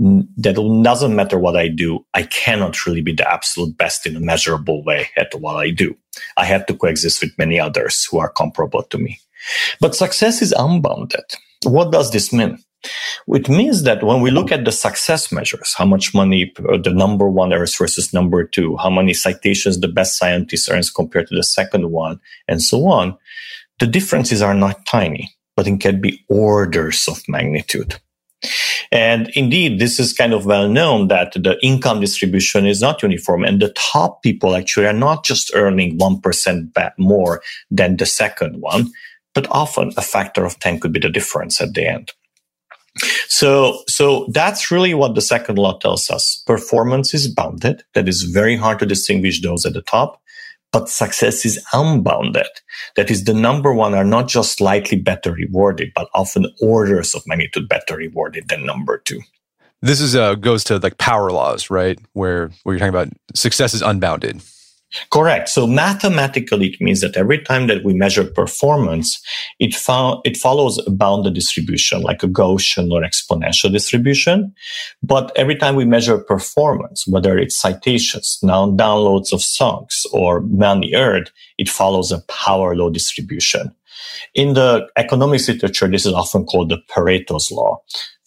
[0.00, 4.20] that doesn't matter what I do, I cannot really be the absolute best in a
[4.20, 5.94] measurable way at what I do.
[6.38, 9.20] I have to coexist with many others who are comparable to me.
[9.78, 11.24] But success is unbounded.
[11.64, 12.58] What does this mean?
[13.28, 16.94] It means that when we look at the success measures, how much money uh, the
[16.94, 21.36] number one earns versus number two, how many citations the best scientist earns compared to
[21.36, 23.18] the second one, and so on,
[23.80, 28.00] the differences are not tiny, but it can be orders of magnitude.
[28.92, 33.44] And indeed, this is kind of well known that the income distribution is not uniform
[33.44, 38.90] and the top people actually are not just earning 1% more than the second one,
[39.34, 42.12] but often a factor of 10 could be the difference at the end.
[43.28, 46.42] So, so that's really what the second law tells us.
[46.46, 47.84] Performance is bounded.
[47.94, 50.20] That is very hard to distinguish those at the top
[50.72, 52.46] but success is unbounded.
[52.96, 57.22] That is, the number one are not just slightly better rewarded, but often orders of
[57.26, 59.20] magnitude better rewarded than number two.
[59.82, 61.98] This is uh, goes to like power laws, right?
[62.12, 64.42] Where where you're talking about success is unbounded.
[65.10, 65.48] Correct.
[65.48, 69.22] So mathematically, it means that every time that we measure performance,
[69.58, 74.52] it, fo- it follows a bounded distribution, like a Gaussian or exponential distribution.
[75.02, 80.94] But every time we measure performance, whether it's citations, now downloads of songs or money
[80.94, 83.72] earned, it follows a power law distribution.
[84.34, 87.80] In the economics literature, this is often called the Pareto's law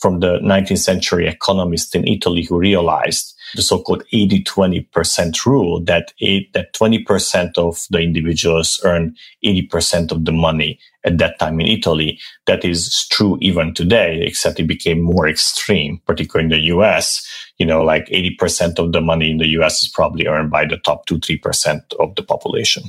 [0.04, 6.52] from the 19th century economist in Italy who realized the so-called 80-20% rule that eight,
[6.54, 12.20] that 20% of the individuals earn 80% of the money at that time in Italy.
[12.48, 17.26] That is true even today, except it became more extreme, particularly in the US.
[17.58, 20.78] You know, like 80% of the money in the US is probably earned by the
[20.78, 22.84] top two, 3% of the population.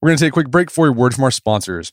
[0.00, 1.92] We're going to take a quick break for a word from our sponsors.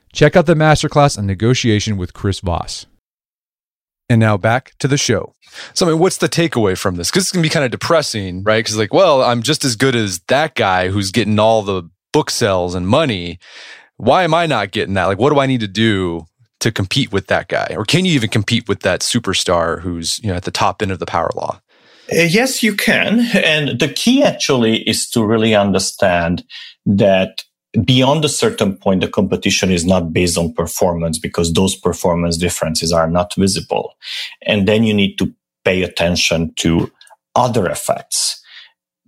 [0.13, 2.85] Check out the masterclass on negotiation with Chris Voss.
[4.09, 5.33] And now back to the show.
[5.73, 7.09] So, I mean, what's the takeaway from this?
[7.09, 8.59] Because it's going to be kind of depressing, right?
[8.59, 12.29] Because, like, well, I'm just as good as that guy who's getting all the book
[12.29, 13.39] sales and money.
[13.97, 15.05] Why am I not getting that?
[15.05, 16.25] Like, what do I need to do
[16.59, 17.73] to compete with that guy?
[17.77, 20.91] Or can you even compete with that superstar who's, you know, at the top end
[20.91, 21.61] of the power law?
[22.11, 23.21] Uh, yes, you can.
[23.33, 26.43] And the key actually is to really understand
[26.85, 27.43] that
[27.85, 32.91] beyond a certain point, the competition is not based on performance because those performance differences
[32.91, 33.95] are not visible.
[34.45, 36.91] And then you need to pay attention to
[37.35, 38.41] other effects,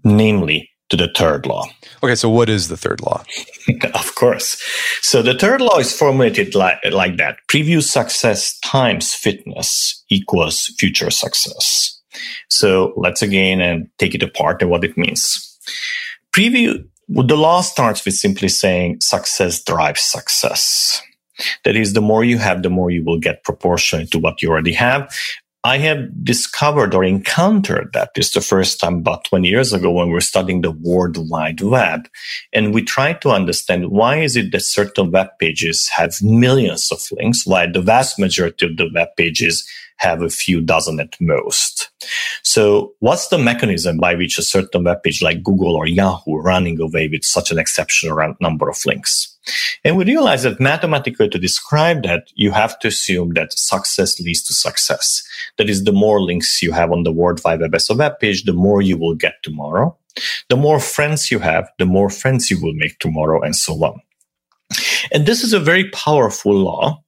[0.04, 1.66] namely to the third law.
[2.04, 3.24] Okay, so what is the third law?
[3.96, 4.62] of course.
[5.02, 7.38] So the third law is formulated like, like that.
[7.48, 12.00] Previous success times fitness equals future success.
[12.50, 15.50] So let's again and take it apart and what it means.
[16.32, 21.02] Preview the law starts with simply saying success drives success.
[21.66, 24.50] That is, the more you have, the more you will get proportionate to what you
[24.50, 25.14] already have.
[25.66, 30.08] I have discovered or encountered that this the first time about 20 years ago when
[30.08, 32.10] we were studying the World Wide Web.
[32.52, 37.00] And we tried to understand why is it that certain web pages have millions of
[37.14, 39.66] links, while the vast majority of the web pages
[39.98, 41.90] have a few dozen at most.
[42.44, 46.80] So what's the mechanism by which a certain web page like Google or Yahoo running
[46.80, 49.30] away with such an exceptional number of links?
[49.84, 54.42] And we realize that mathematically to describe that, you have to assume that success leads
[54.44, 55.24] to success.
[55.58, 58.20] That is, the more links you have on the World Wide Web as a web
[58.20, 59.98] page, the more you will get tomorrow.
[60.50, 64.02] The more friends you have, the more friends you will make tomorrow and so on.
[65.14, 67.02] And this is a very powerful law.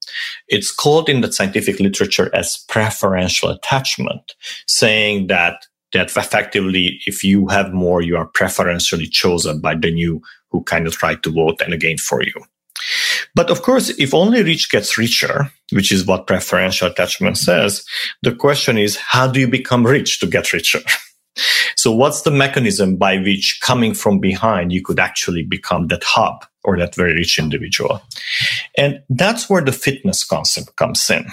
[0.48, 4.34] It's called in the scientific literature as preferential attachment,
[4.66, 10.20] saying that that effectively, if you have more, you are preferentially chosen by the new
[10.50, 12.34] who kind of try to vote and again for you.
[13.34, 17.84] But of course, if only rich gets richer, which is what preferential attachment says,
[18.22, 20.80] the question is, how do you become rich to get richer?
[21.76, 26.44] so what's the mechanism by which coming from behind, you could actually become that hub
[26.66, 28.02] or that very rich individual?
[28.76, 31.26] And that's where the fitness concept comes in.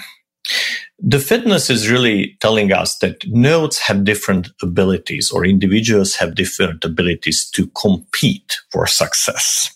[0.98, 6.84] The fitness is really telling us that nodes have different abilities or individuals have different
[6.84, 9.70] abilities to compete for success.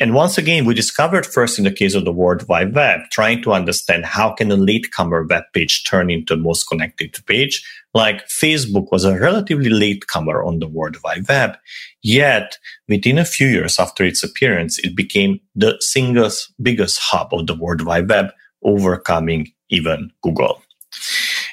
[0.00, 3.42] And once again, we discovered first in the case of the World Wide Web, trying
[3.42, 7.64] to understand how can a latecomer web page turn into a most connected page.
[7.94, 11.56] Like Facebook was a relatively latecomer on the World Wide Web,
[12.02, 16.30] yet within a few years after its appearance, it became the single
[16.60, 18.32] biggest hub of the World Wide Web,
[18.64, 20.62] overcoming even Google.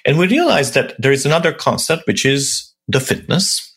[0.05, 3.70] And we realized that there is another concept, which is the fitness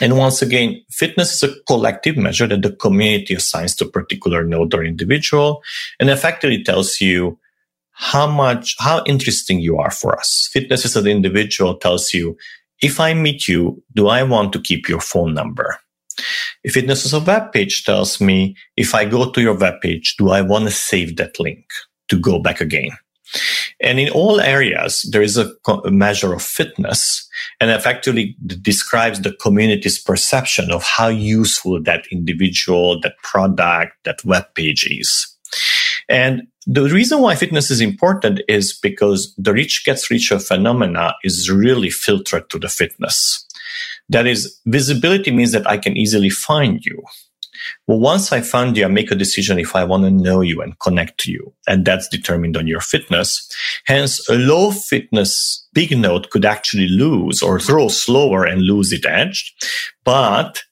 [0.00, 4.44] and once again, fitness is a collective measure that the community assigns to a particular
[4.44, 5.62] node or individual
[5.98, 7.38] and effectively tells you
[7.92, 10.48] how much, how interesting you are for us.
[10.52, 12.36] Fitness as an individual tells you,
[12.80, 15.76] if I meet you, do I want to keep your phone number?
[16.64, 20.16] If fitness as a web page tells me, if I go to your web page,
[20.16, 21.64] do I want to save that link
[22.08, 22.90] to go back again?
[23.80, 25.52] And in all areas, there is a,
[25.84, 27.28] a measure of fitness
[27.60, 34.44] and effectively describes the community's perception of how useful that individual, that product, that web
[34.54, 35.26] page is.
[36.08, 41.50] And the reason why fitness is important is because the rich gets richer phenomena is
[41.50, 43.46] really filtered to the fitness.
[44.08, 47.02] That is, visibility means that I can easily find you.
[47.86, 50.62] Well, once I found you, I make a decision if I want to know you
[50.62, 51.52] and connect to you.
[51.68, 53.48] And that's determined on your fitness.
[53.86, 59.06] Hence, a low fitness big node could actually lose or throw slower and lose its
[59.06, 59.54] edge.
[60.04, 60.62] But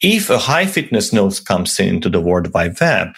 [0.00, 3.08] if a high fitness node comes into the World Wide Web,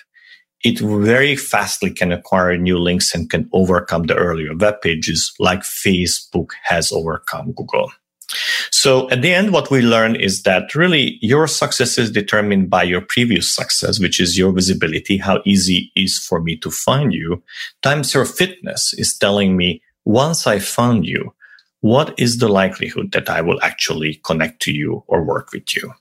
[0.62, 5.60] it very fastly can acquire new links and can overcome the earlier web pages like
[5.60, 7.90] Facebook has overcome Google.
[8.70, 12.84] So at the end, what we learn is that really your success is determined by
[12.84, 17.42] your previous success, which is your visibility, how easy is for me to find you,
[17.82, 21.34] times your fitness is telling me once I found you,
[21.80, 25.92] what is the likelihood that I will actually connect to you or work with you?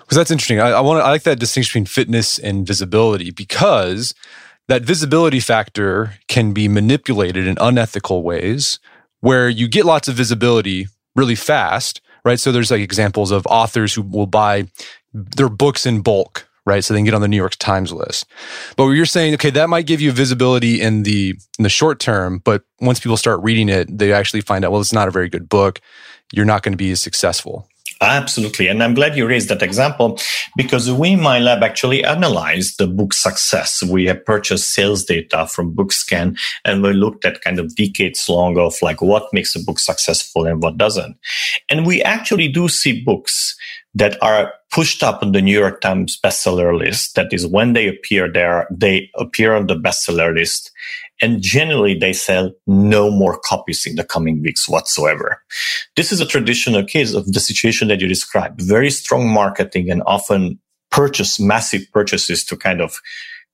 [0.00, 0.60] Because that's interesting.
[0.60, 4.14] I, I want I like that distinction between fitness and visibility because
[4.68, 8.78] that visibility factor can be manipulated in unethical ways
[9.20, 10.86] where you get lots of visibility
[11.18, 12.40] really fast, right?
[12.40, 14.68] So there's like examples of authors who will buy
[15.12, 16.84] their books in bulk, right?
[16.84, 18.26] So they can get on the New York Times list.
[18.76, 22.40] But you're saying, okay, that might give you visibility in the in the short term,
[22.44, 25.28] but once people start reading it, they actually find out, well, it's not a very
[25.28, 25.80] good book.
[26.32, 27.66] You're not going to be as successful.
[28.00, 28.68] Absolutely.
[28.68, 30.20] And I'm glad you raised that example
[30.56, 33.82] because we in my lab actually analyzed the book success.
[33.82, 38.56] We have purchased sales data from Bookscan and we looked at kind of decades long
[38.56, 41.16] of like what makes a book successful and what doesn't.
[41.68, 43.56] And we actually do see books
[43.94, 47.14] that are pushed up on the New York Times bestseller list.
[47.14, 50.70] That is when they appear there, they appear on the bestseller list
[51.20, 55.42] and generally they sell no more copies in the coming weeks whatsoever.
[55.96, 58.60] This is a traditional case of the situation that you described.
[58.60, 60.60] Very strong marketing and often
[60.90, 63.00] purchase massive purchases to kind of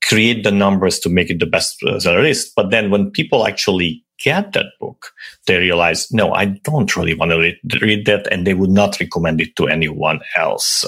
[0.03, 2.53] create the numbers to make it the best uh, seller list.
[2.55, 5.12] But then when people actually get that book,
[5.46, 8.26] they realize, no, I don't really want to read, read that.
[8.32, 10.84] And they would not recommend it to anyone else,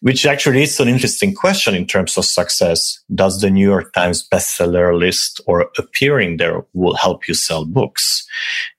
[0.00, 3.02] which actually is an interesting question in terms of success.
[3.14, 8.26] Does the New York Times bestseller list or appearing there will help you sell books?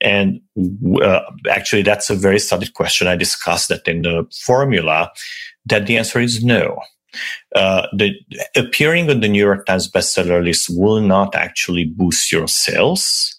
[0.01, 0.41] And
[1.01, 3.07] uh, actually, that's a very studied question.
[3.07, 5.11] I discussed that in the formula
[5.65, 6.79] that the answer is no.
[7.55, 8.11] Uh, the
[8.55, 13.32] appearing on the New York Times bestseller list will not actually boost your sales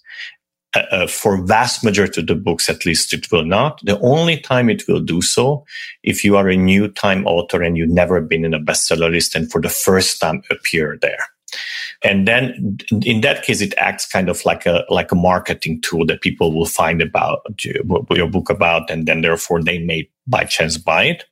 [0.74, 3.80] uh, uh, for vast majority of the books, at least it will not.
[3.84, 5.64] The only time it will do so,
[6.02, 9.34] if you are a new time author and you've never been in a bestseller list
[9.34, 11.18] and for the first time appear there.
[12.02, 16.04] And then in that case, it acts kind of like a, like a marketing tool
[16.06, 20.76] that people will find about your book about, and then therefore they may by chance
[20.76, 21.24] buy it.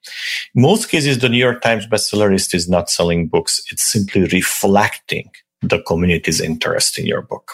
[0.55, 3.61] Most cases, the New York Times bestseller list is not selling books.
[3.71, 5.31] It's simply reflecting
[5.63, 7.53] the community's interest in your book.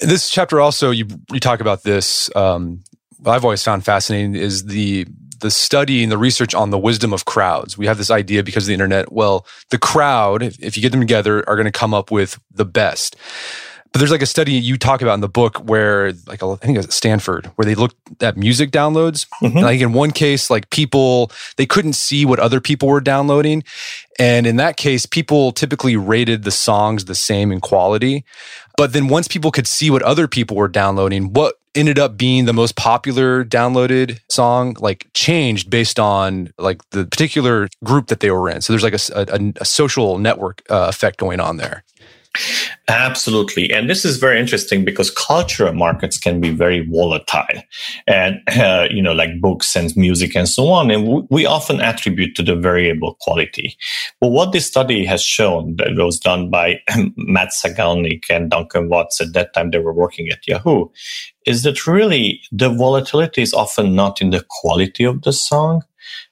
[0.00, 2.34] This chapter also you you talk about this.
[2.36, 2.82] Um,
[3.26, 5.06] I've always found fascinating is the
[5.40, 7.78] the study and the research on the wisdom of crowds.
[7.78, 9.12] We have this idea because of the internet.
[9.12, 12.40] Well, the crowd, if, if you get them together, are going to come up with
[12.52, 13.14] the best.
[13.92, 16.78] But there's like a study you talk about in the book where, like, I think
[16.78, 19.26] it's Stanford, where they looked at music downloads.
[19.42, 19.58] Mm-hmm.
[19.58, 23.64] Like in one case, like people they couldn't see what other people were downloading,
[24.18, 28.24] and in that case, people typically rated the songs the same in quality.
[28.76, 32.44] But then once people could see what other people were downloading, what ended up being
[32.44, 38.30] the most popular downloaded song like changed based on like the particular group that they
[38.30, 41.84] were in so there's like a, a, a social network uh, effect going on there
[42.88, 43.70] Absolutely.
[43.70, 47.62] And this is very interesting because cultural markets can be very volatile
[48.06, 50.90] and, uh, you know, like books and music and so on.
[50.90, 53.76] And w- we often attribute to the variable quality.
[54.22, 56.80] But what this study has shown that was done by
[57.16, 60.86] Matt Salganik and Duncan Watts at that time they were working at Yahoo
[61.44, 65.82] is that really the volatility is often not in the quality of the song,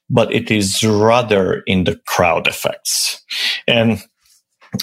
[0.09, 3.23] but it is rather in the crowd effects.
[3.69, 4.03] And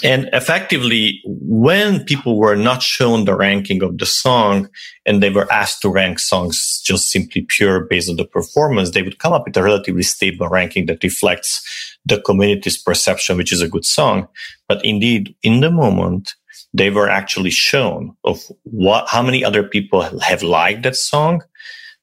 [0.04, 4.70] and effectively, when people were not shown the ranking of the song
[5.06, 9.02] and they were asked to rank songs just simply pure based on the performance, they
[9.02, 13.62] would come up with a relatively stable ranking that reflects the community's perception, which is
[13.62, 14.28] a good song.
[14.68, 16.34] But indeed, in the moment,
[16.74, 21.44] they were actually shown of what, how many other people have liked that song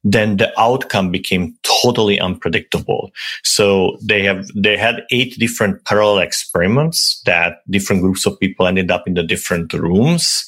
[0.03, 3.11] then the outcome became totally unpredictable.
[3.45, 8.91] So they have, they had eight different parallel experiments that different groups of people ended
[8.91, 10.47] up in the different rooms.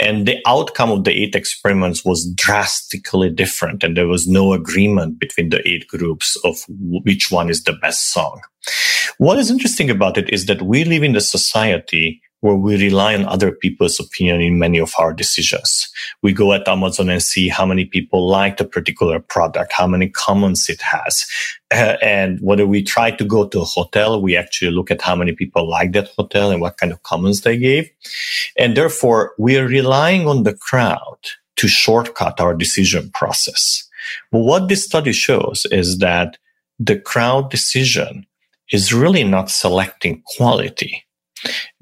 [0.00, 3.84] And the outcome of the eight experiments was drastically different.
[3.84, 8.12] And there was no agreement between the eight groups of which one is the best
[8.12, 8.40] song.
[9.18, 13.12] What is interesting about it is that we live in a society where we rely
[13.12, 15.88] on other people's opinion in many of our decisions.
[16.22, 20.08] We go at Amazon and see how many people liked a particular product, how many
[20.10, 21.26] comments it has.
[21.74, 25.16] Uh, and whether we try to go to a hotel, we actually look at how
[25.16, 27.90] many people like that hotel and what kind of comments they gave.
[28.56, 31.18] And therefore, we are relying on the crowd
[31.56, 33.82] to shortcut our decision process.
[34.30, 36.38] But what this study shows is that
[36.78, 38.24] the crowd decision
[38.70, 41.05] is really not selecting quality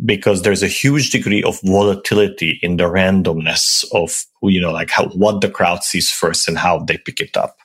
[0.05, 5.09] because there's a huge degree of volatility in the randomness of, you know, like how,
[5.09, 7.57] what the crowd sees first and how they pick it up.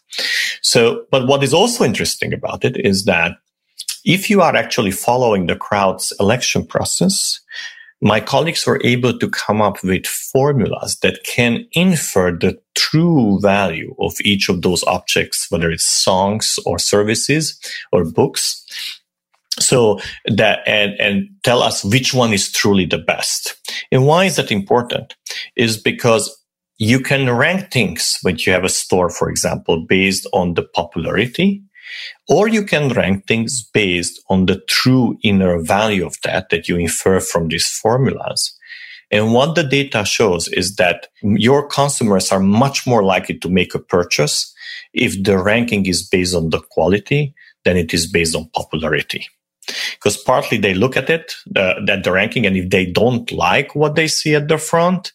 [0.61, 3.37] So, but what is also interesting about it is that
[4.05, 7.39] if you are actually following the crowd's election process,
[8.01, 13.93] my colleagues were able to come up with formulas that can infer the true value
[13.99, 17.59] of each of those objects, whether it's songs or services
[17.91, 18.65] or books,
[19.61, 23.55] so that and and tell us which one is truly the best.
[23.91, 25.15] And why is that important?
[25.55, 26.35] Is because
[26.77, 31.61] you can rank things when you have a store for example based on the popularity
[32.27, 36.77] or you can rank things based on the true inner value of that that you
[36.77, 38.55] infer from these formulas.
[39.11, 43.73] And what the data shows is that your consumers are much more likely to make
[43.73, 44.53] a purchase
[44.93, 47.33] if the ranking is based on the quality
[47.65, 49.27] than it is based on popularity
[49.93, 53.75] because partly they look at it, uh, at the ranking, and if they don't like
[53.75, 55.11] what they see at the front,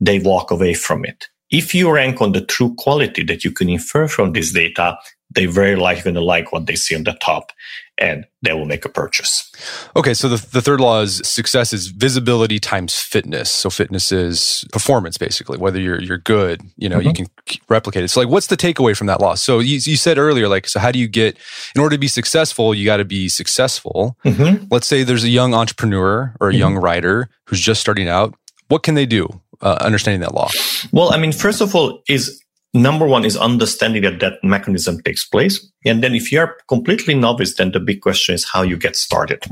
[0.00, 1.28] they walk away from it.
[1.50, 4.98] If you rank on the true quality that you can infer from this data,
[5.30, 7.50] they very likely going to like what they see on the top
[7.96, 9.50] and they will make a purchase.
[9.94, 13.50] Okay, so the, the third law is success is visibility times fitness.
[13.50, 15.58] So fitness is performance, basically.
[15.58, 17.08] Whether you're you're good, you know, mm-hmm.
[17.08, 17.26] you can
[17.68, 18.08] replicate it.
[18.08, 19.34] So, like, what's the takeaway from that law?
[19.34, 21.36] So you, you said earlier, like, so how do you get
[21.74, 22.74] in order to be successful?
[22.74, 24.16] You got to be successful.
[24.24, 24.66] Mm-hmm.
[24.70, 26.58] Let's say there's a young entrepreneur or a mm-hmm.
[26.58, 28.34] young writer who's just starting out.
[28.68, 29.28] What can they do?
[29.60, 30.50] Uh, understanding that law.
[30.92, 32.43] Well, I mean, first of all, is
[32.74, 35.64] number one is understanding that that mechanism takes place.
[35.84, 39.44] And then if you're completely novice, then the big question is how you get started,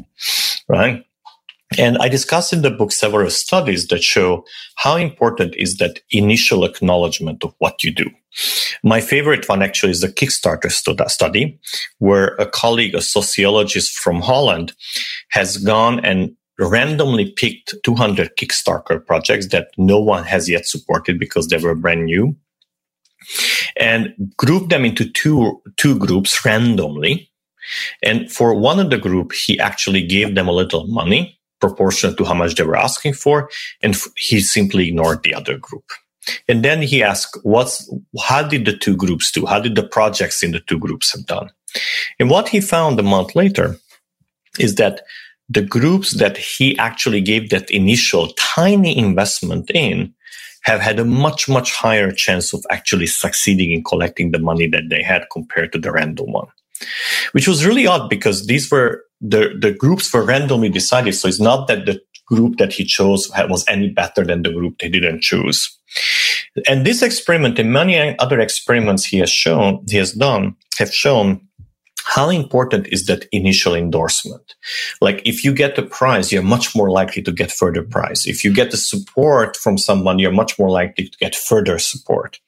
[0.69, 1.05] right?
[1.79, 4.45] And I discuss in the book several studies that show
[4.77, 8.11] how important is that initial acknowledgement of what you do.
[8.83, 10.71] My favorite one actually is the Kickstarter
[11.11, 11.59] study,
[11.99, 14.73] where a colleague, a sociologist from Holland,
[15.31, 21.49] has gone and randomly picked 200 Kickstarter projects that no one has yet supported because
[21.49, 22.37] they were brand new
[23.77, 27.31] and group them into two, two groups randomly.
[28.03, 32.25] And for one of the group, he actually gave them a little money proportionate to
[32.25, 33.49] how much they were asking for.
[33.83, 35.85] And he simply ignored the other group.
[36.49, 39.47] And then he asked, what's, how did the two groups do?
[39.47, 41.51] How did the projects in the two groups have done?
[42.19, 43.77] And what he found a month later
[44.59, 45.03] is that
[45.49, 50.15] the groups that he actually gave that initial tiny investment in
[50.63, 54.89] have had a much, much higher chance of actually succeeding in collecting the money that
[54.89, 56.47] they had compared to the random one.
[57.33, 61.15] Which was really odd because these were the, the groups were randomly decided.
[61.15, 64.79] So it's not that the group that he chose was any better than the group
[64.79, 65.77] they didn't choose.
[66.69, 71.47] And this experiment and many other experiments he has shown, he has done, have shown
[72.15, 74.55] how important is that initial endorsement?
[75.01, 78.27] Like if you get the prize, you're much more likely to get further prize.
[78.27, 82.39] If you get the support from someone, you're much more likely to get further support.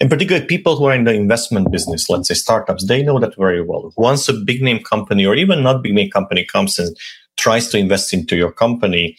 [0.00, 3.36] In particular, people who are in the investment business, let's say startups, they know that
[3.36, 3.92] very well.
[3.96, 6.96] Once a big name company or even not big name company comes and
[7.36, 9.16] tries to invest into your company,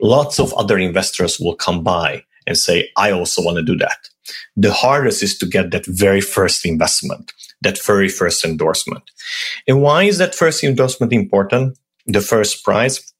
[0.00, 4.08] lots of other investors will come by and say, I also want to do that.
[4.56, 7.32] The hardest is to get that very first investment,
[7.62, 9.02] that very first endorsement.
[9.66, 11.78] And why is that first endorsement important?
[12.06, 13.12] The first prize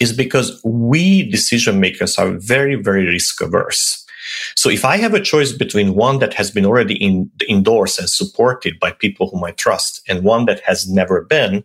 [0.00, 4.04] is because we decision makers are very, very risk averse.
[4.56, 8.08] So if I have a choice between one that has been already in, endorsed and
[8.08, 11.64] supported by people whom I trust and one that has never been,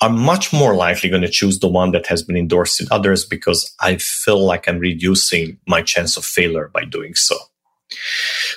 [0.00, 3.24] I'm much more likely going to choose the one that has been endorsed in others
[3.24, 7.36] because I feel like I'm reducing my chance of failure by doing so.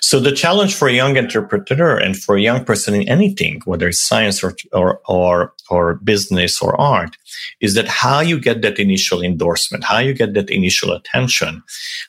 [0.01, 3.88] So the challenge for a young entrepreneur and for a young person in anything, whether
[3.88, 7.15] it's science or, or, or, or business or art,
[7.61, 11.61] is that how you get that initial endorsement, how you get that initial attention,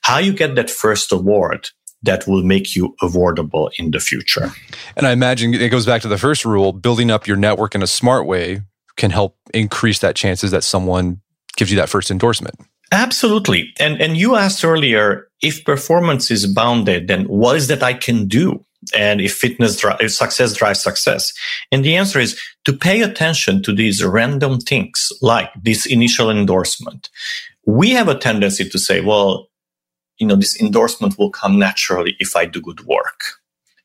[0.02, 1.68] how you get that first award
[2.02, 4.50] that will make you awardable in the future.
[4.96, 7.82] And I imagine it goes back to the first rule, building up your network in
[7.82, 8.62] a smart way
[8.96, 11.20] can help increase that chances that someone
[11.56, 12.54] gives you that first endorsement.
[12.92, 13.72] Absolutely.
[13.78, 18.26] And and you asked earlier if performance is bounded, then what is that I can
[18.26, 18.64] do?
[18.94, 21.32] And if fitness if success drives success.
[21.70, 27.10] And the answer is to pay attention to these random things like this initial endorsement.
[27.66, 29.48] We have a tendency to say, well,
[30.18, 33.20] you know, this endorsement will come naturally if I do good work.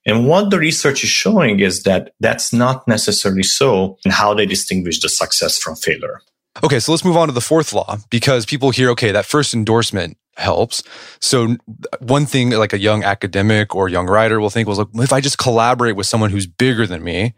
[0.05, 4.45] And what the research is showing is that that's not necessarily so in how they
[4.45, 6.21] distinguish the success from failure.
[6.63, 9.53] Okay, so let's move on to the fourth law because people hear, okay, that first
[9.53, 10.83] endorsement helps.
[11.19, 11.57] So
[11.99, 15.21] one thing like a young academic or young writer will think was like, if I
[15.21, 17.33] just collaborate with someone who's bigger than me,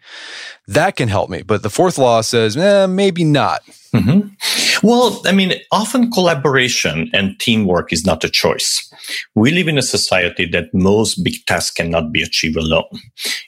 [0.68, 1.42] that can help me.
[1.42, 3.62] But the fourth law says, eh, maybe not.
[3.94, 4.86] Mm-hmm.
[4.86, 8.92] Well, I mean, often collaboration and teamwork is not a choice.
[9.36, 13.00] We live in a society that most big tasks cannot be achieved alone.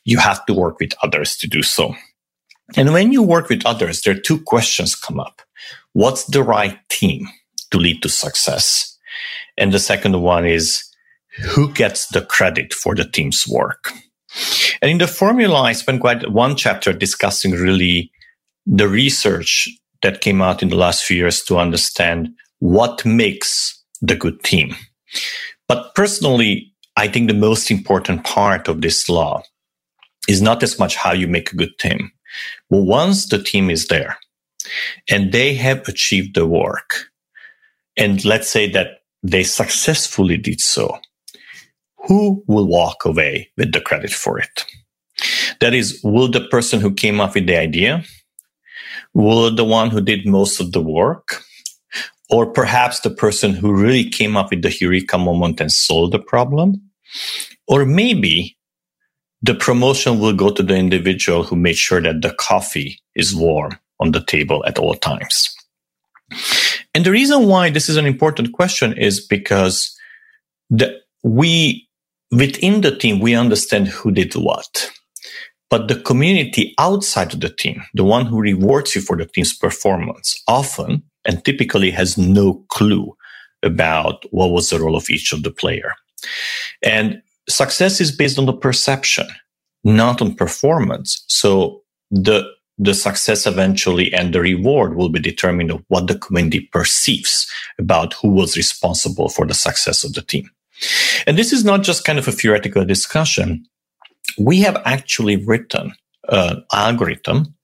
[0.06, 1.96] You have to work with others to do so.
[2.76, 5.42] And when you work with others, there are two questions come up.
[5.94, 7.28] What's the right team
[7.72, 8.98] to lead to success?
[9.58, 10.84] And the second one is
[11.42, 13.92] who gets the credit for the team's work?
[14.82, 18.12] And in the formula, I spent quite one chapter discussing really
[18.66, 19.68] the research
[20.02, 22.30] that came out in the last few years to understand
[22.60, 24.76] what makes the good team.
[25.68, 29.44] But personally, I think the most important part of this law
[30.28, 32.12] is not as much how you make a good team,
[32.70, 34.18] but once the team is there
[35.10, 37.12] and they have achieved the work,
[37.98, 41.00] and let's say that they successfully did so,
[42.08, 44.66] who will walk away with the credit for it?
[45.60, 48.04] That is, will the person who came up with the idea
[49.14, 51.44] Will the one who did most of the work?
[52.30, 56.20] Or perhaps the person who really came up with the eureka moment and solved the
[56.20, 56.82] problem?
[57.68, 58.56] Or maybe
[59.42, 63.80] the promotion will go to the individual who made sure that the coffee is warm
[64.00, 65.56] on the table at all times.
[66.94, 69.96] And the reason why this is an important question is because
[70.70, 71.88] the, we,
[72.32, 74.92] within the team, we understand who did what.
[75.70, 79.56] But the community outside of the team, the one who rewards you for the team's
[79.56, 83.16] performance, often and typically has no clue
[83.62, 85.94] about what was the role of each of the player.
[86.84, 89.28] And success is based on the perception,
[89.84, 91.24] not on performance.
[91.28, 92.50] So the
[92.80, 97.46] the success eventually and the reward will be determined of what the community perceives
[97.78, 100.50] about who was responsible for the success of the team.
[101.28, 103.66] And this is not just kind of a theoretical discussion
[104.38, 105.94] we have actually written
[106.30, 107.56] an algorithm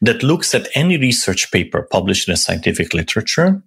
[0.00, 3.62] that looks at any research paper published in a scientific literature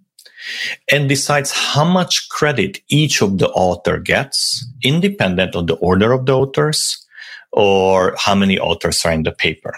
[0.91, 6.25] and decides how much credit each of the author gets, independent of the order of
[6.25, 7.05] the authors
[7.51, 9.75] or how many authors are in the paper.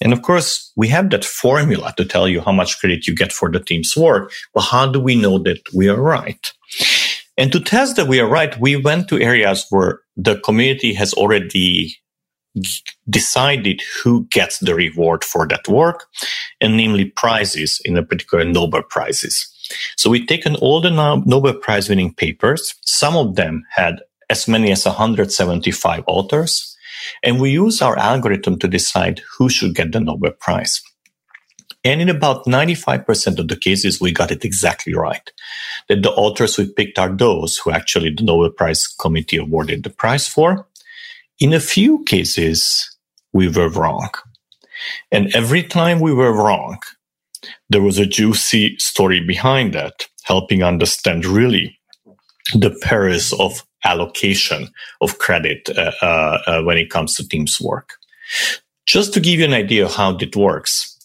[0.00, 3.32] And of course, we have that formula to tell you how much credit you get
[3.32, 4.32] for the team's work.
[4.54, 6.52] But how do we know that we are right?
[7.36, 11.14] And to test that we are right, we went to areas where the community has
[11.14, 11.96] already
[13.08, 16.06] decided who gets the reward for that work,
[16.60, 19.48] and namely prizes, in a particular Nobel prizes.
[19.96, 22.74] So we've taken all the Nobel Prize winning papers.
[22.84, 26.76] Some of them had as many as 175 authors,
[27.22, 30.82] and we use our algorithm to decide who should get the Nobel Prize.
[31.84, 35.30] And in about 95% of the cases, we got it exactly right.
[35.88, 39.90] That the authors we picked are those who actually the Nobel Prize Committee awarded the
[39.90, 40.66] prize for.
[41.38, 42.96] In a few cases,
[43.32, 44.10] we were wrong.
[45.12, 46.78] And every time we were wrong,
[47.70, 51.78] there was a juicy story behind that, helping understand really
[52.54, 54.68] the perils of allocation
[55.00, 57.94] of credit uh, uh, uh, when it comes to teams work.
[58.86, 60.96] Just to give you an idea of how it works,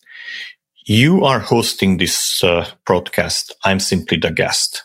[0.85, 3.55] you are hosting this uh.
[3.63, 4.83] I'm simply the guest.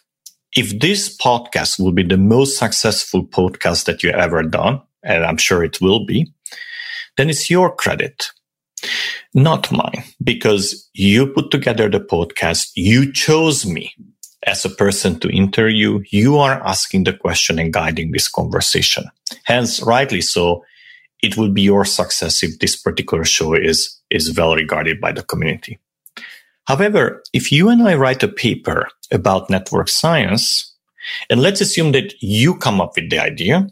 [0.55, 5.37] If this podcast will be the most successful podcast that you ever done, and I'm
[5.37, 6.33] sure it will be,
[7.17, 8.31] then it's your credit,
[9.35, 12.71] not mine, because you put together the podcast.
[12.75, 13.93] You chose me
[14.47, 16.01] as a person to interview.
[16.11, 19.05] You are asking the question and guiding this conversation.
[19.45, 20.65] Hence, rightly so,
[21.23, 25.23] it will be your success if this particular show is, is well regarded by the
[25.23, 25.79] community.
[26.67, 30.75] However, if you and I write a paper about network science,
[31.31, 33.67] and let's assume that you come up with the idea,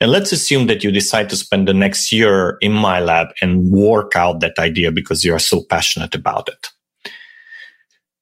[0.00, 3.70] and let's assume that you decide to spend the next year in my lab and
[3.70, 6.68] work out that idea because you are so passionate about it.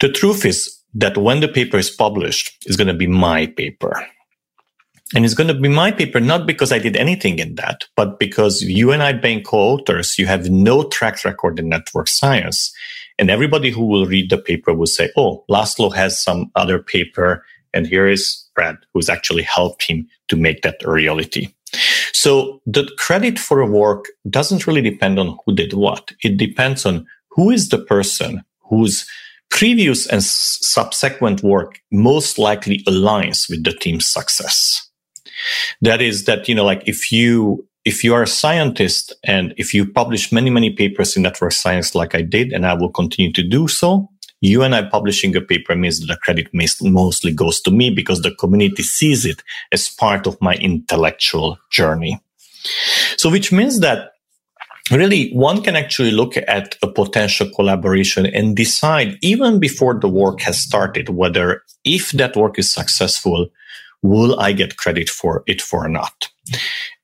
[0.00, 4.06] The truth is that when the paper is published, it's going to be my paper.
[5.14, 8.18] And it's going to be my paper, not because I did anything in that, but
[8.18, 12.74] because you and I being co-authors, you have no track record in network science.
[13.18, 17.44] And everybody who will read the paper will say, Oh, László has some other paper.
[17.72, 21.54] And here is Brad, who's actually helped him to make that a reality.
[22.12, 26.10] So the credit for a work doesn't really depend on who did what.
[26.24, 29.06] It depends on who is the person whose
[29.50, 34.88] previous and subsequent work most likely aligns with the team's success.
[35.80, 39.72] That is that, you know, like if you if you are a scientist and if
[39.72, 43.32] you publish many, many papers in network science like I did, and I will continue
[43.32, 47.60] to do so, you and I publishing a paper means that the credit mostly goes
[47.62, 49.42] to me because the community sees it
[49.72, 52.20] as part of my intellectual journey.
[53.16, 54.10] So, which means that
[54.90, 60.40] really one can actually look at a potential collaboration and decide even before the work
[60.40, 63.48] has started whether if that work is successful,
[64.02, 66.28] will I get credit for it or not?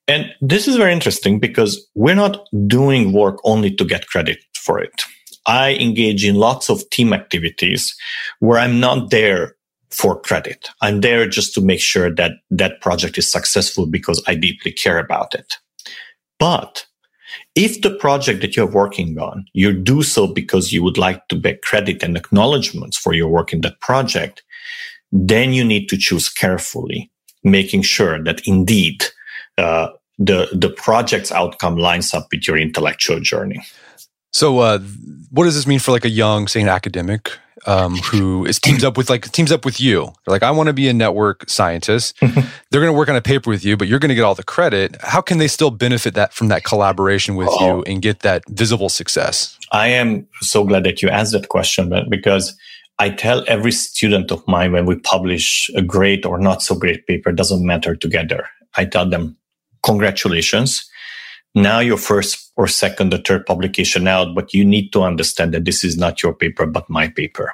[0.07, 4.79] And this is very interesting because we're not doing work only to get credit for
[4.79, 5.03] it.
[5.45, 7.95] I engage in lots of team activities
[8.39, 9.55] where I'm not there
[9.89, 10.69] for credit.
[10.81, 14.97] I'm there just to make sure that that project is successful because I deeply care
[14.97, 15.53] about it.
[16.39, 16.85] But
[17.55, 21.35] if the project that you're working on, you do so because you would like to
[21.35, 24.43] get credit and acknowledgments for your work in that project,
[25.11, 27.11] then you need to choose carefully,
[27.43, 29.05] making sure that indeed
[29.57, 33.63] uh, the the project's outcome lines up with your intellectual journey.
[34.33, 34.79] So, uh,
[35.29, 37.31] what does this mean for like a young, say, an academic
[37.65, 40.05] um, who is teams up with like teams up with you?
[40.25, 42.19] They're like, I want to be a network scientist.
[42.19, 44.35] They're going to work on a paper with you, but you're going to get all
[44.35, 44.97] the credit.
[45.01, 47.65] How can they still benefit that from that collaboration with oh.
[47.65, 49.57] you and get that visible success?
[49.71, 52.55] I am so glad that you asked that question, because
[52.99, 57.05] I tell every student of mine when we publish a great or not so great
[57.07, 58.47] paper, doesn't matter together.
[58.77, 59.37] I tell them,
[59.83, 60.87] congratulations.
[61.55, 65.65] Now your first or second or third publication out, but you need to understand that
[65.65, 67.53] this is not your paper, but my paper.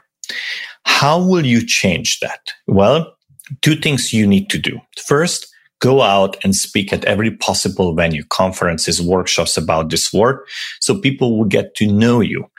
[0.85, 2.51] How will you change that?
[2.67, 3.13] Well,
[3.61, 4.79] two things you need to do.
[4.97, 5.47] First,
[5.79, 10.47] go out and speak at every possible venue, conferences, workshops about this work.
[10.79, 12.49] So people will get to know you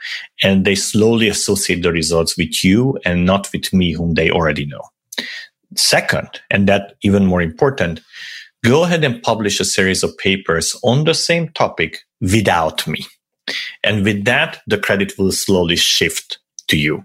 [0.43, 4.65] and they slowly associate the results with you and not with me, whom they already
[4.65, 4.81] know.
[5.75, 8.01] Second, and that even more important,
[8.63, 13.05] go ahead and publish a series of papers on the same topic without me.
[13.83, 17.03] And with that, the credit will slowly shift to you.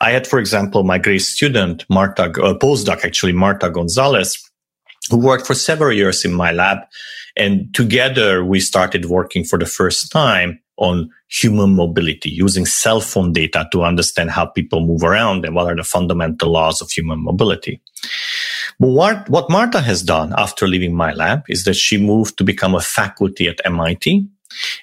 [0.00, 4.36] I had, for example, my great student, Marta, uh, postdoc, actually, Marta Gonzalez,
[5.10, 6.78] who worked for several years in my lab.
[7.36, 13.32] And together we started working for the first time on human mobility using cell phone
[13.32, 17.22] data to understand how people move around and what are the fundamental laws of human
[17.22, 17.80] mobility.
[18.78, 22.44] But what, what Marta has done after leaving my lab is that she moved to
[22.44, 24.26] become a faculty at MIT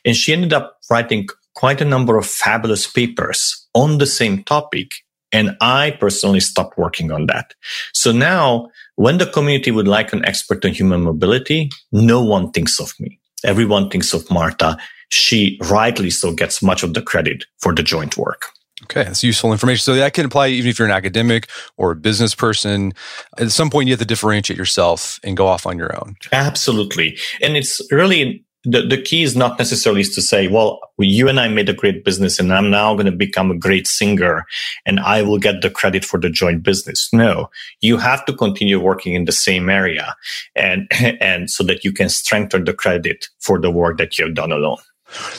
[0.06, 4.92] and she ended up writing quite a number of fabulous papers on the same topic.
[5.32, 7.54] And I personally stopped working on that.
[7.94, 12.80] So now when the community would like an expert on human mobility, no one thinks
[12.80, 13.20] of me.
[13.44, 14.78] Everyone thinks of Marta.
[15.10, 18.46] She rightly so gets much of the credit for the joint work.
[18.84, 19.84] Okay, that's useful information.
[19.84, 22.94] So that can apply even if you're an academic or a business person.
[23.38, 26.16] At some point, you have to differentiate yourself and go off on your own.
[26.32, 27.18] Absolutely.
[27.42, 31.48] And it's really the, the key is not necessarily to say, well, you and I
[31.50, 34.46] made a great business and I'm now going to become a great singer
[34.86, 37.10] and I will get the credit for the joint business.
[37.12, 37.50] No,
[37.82, 40.16] you have to continue working in the same area
[40.56, 40.88] and,
[41.22, 44.52] and so that you can strengthen the credit for the work that you have done
[44.52, 44.78] alone.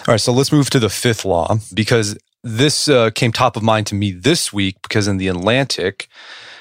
[0.07, 0.21] All right.
[0.21, 3.95] So let's move to the fifth law because this uh, came top of mind to
[3.95, 6.09] me this week because in the Atlantic,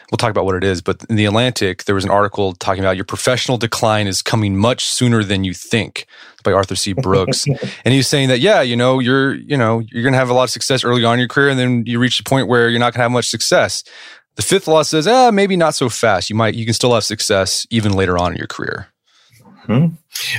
[0.09, 2.83] we'll talk about what it is, but in the Atlantic, there was an article talking
[2.83, 6.07] about your professional decline is coming much sooner than you think
[6.43, 6.93] by Arthur C.
[6.93, 7.45] Brooks.
[7.85, 10.29] and he was saying that, yeah, you know, you're, you know, you're going to have
[10.29, 11.49] a lot of success early on in your career.
[11.49, 13.83] And then you reach the point where you're not going to have much success.
[14.35, 16.29] The fifth law says, ah, maybe not so fast.
[16.29, 18.92] You might, you can still have success even later on in your career.
[19.65, 19.87] Hmm.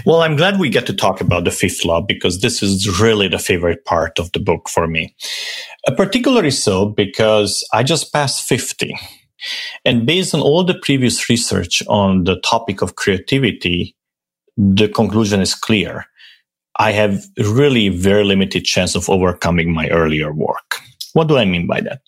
[0.05, 3.29] Well, I'm glad we get to talk about the fifth law because this is really
[3.29, 5.15] the favorite part of the book for me.
[5.89, 8.95] Uh, particularly so because I just passed 50.
[9.85, 13.97] And based on all the previous research on the topic of creativity,
[14.57, 16.07] the conclusion is clear.
[16.77, 20.81] I have really very limited chance of overcoming my earlier work.
[21.15, 22.03] What do I mean by that?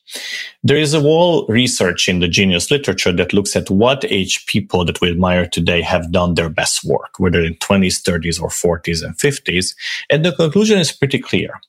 [0.64, 4.84] There is a whole research in the genius literature that looks at what age people
[4.84, 9.04] that we admire today have done their best work, whether in 20s, 30s, or 40s
[9.04, 9.74] and 50s.
[10.10, 11.60] And the conclusion is pretty clear.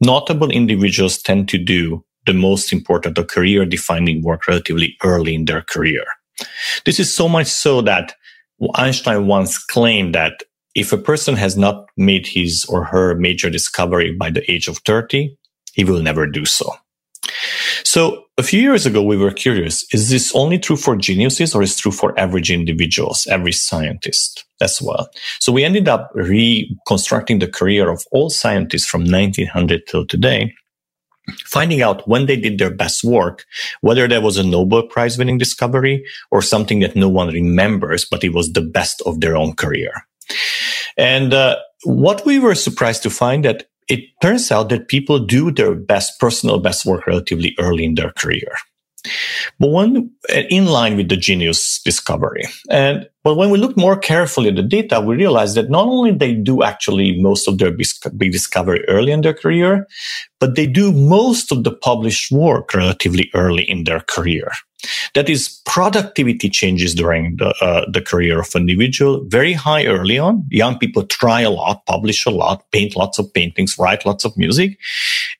[0.00, 5.44] Notable individuals tend to do the most important or career defining work relatively early in
[5.44, 6.04] their career.
[6.86, 8.14] This is so much so that
[8.74, 10.42] Einstein once claimed that
[10.74, 14.78] if a person has not made his or her major discovery by the age of
[14.78, 15.36] 30,
[15.74, 16.72] he will never do so.
[17.84, 21.62] So a few years ago, we were curious, is this only true for geniuses or
[21.62, 25.08] is it true for average individuals, every scientist as well?
[25.40, 30.54] So we ended up reconstructing the career of all scientists from 1900 till today
[31.44, 33.44] finding out when they did their best work,
[33.80, 38.24] whether there was a Nobel Prize winning discovery or something that no one remembers, but
[38.24, 40.06] it was the best of their own career.
[40.96, 45.50] And uh, what we were surprised to find that it turns out that people do
[45.50, 48.52] their best personal best work relatively early in their career.
[49.58, 52.44] But when uh, in line with the genius discovery.
[52.70, 56.12] And but when we look more carefully at the data, we realize that not only
[56.12, 59.88] they do actually most of their big discovery early in their career,
[60.38, 64.52] but they do most of the published work relatively early in their career.
[65.14, 70.20] That is productivity changes during the, uh, the career of an individual very high early
[70.20, 70.44] on.
[70.50, 74.36] Young people try a lot, publish a lot, paint lots of paintings, write lots of
[74.36, 74.78] music.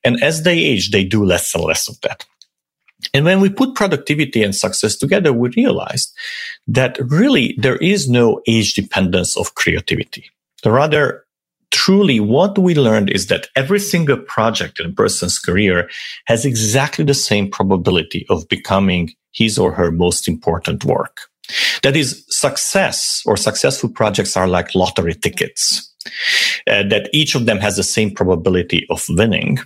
[0.02, 2.24] And as they age, they do less and less of that.
[3.12, 6.14] And when we put productivity and success together, we realized
[6.66, 10.30] that really there is no age dependence of creativity.
[10.64, 11.24] Rather,
[11.70, 15.88] truly what we learned is that every single project in a person's career
[16.26, 21.28] has exactly the same probability of becoming his or her most important work.
[21.82, 25.92] That is success or successful projects are like lottery tickets.
[26.70, 29.58] Uh, that each of them has the same probability of winning.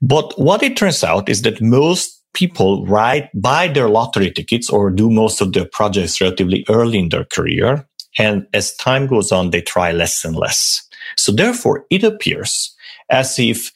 [0.00, 4.90] But what it turns out is that most people write, buy their lottery tickets or
[4.90, 7.84] do most of their projects relatively early in their career.
[8.16, 10.86] And as time goes on, they try less and less.
[11.16, 12.72] So therefore, it appears
[13.10, 13.72] as if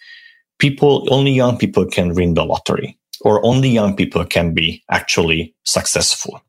[0.59, 5.55] people, only young people can win the lottery or only young people can be actually
[5.65, 6.41] successful.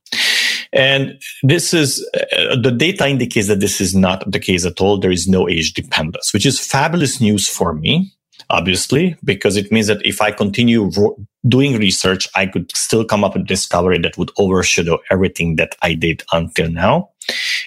[0.72, 2.08] And this is,
[2.38, 5.00] uh, the data indicates that this is not the case at all.
[5.00, 8.12] There is no age dependence, which is fabulous news for me
[8.50, 11.18] obviously, because it means that if I continue ro-
[11.48, 15.76] doing research, I could still come up with a discovery that would overshadow everything that
[15.82, 17.10] I did until now.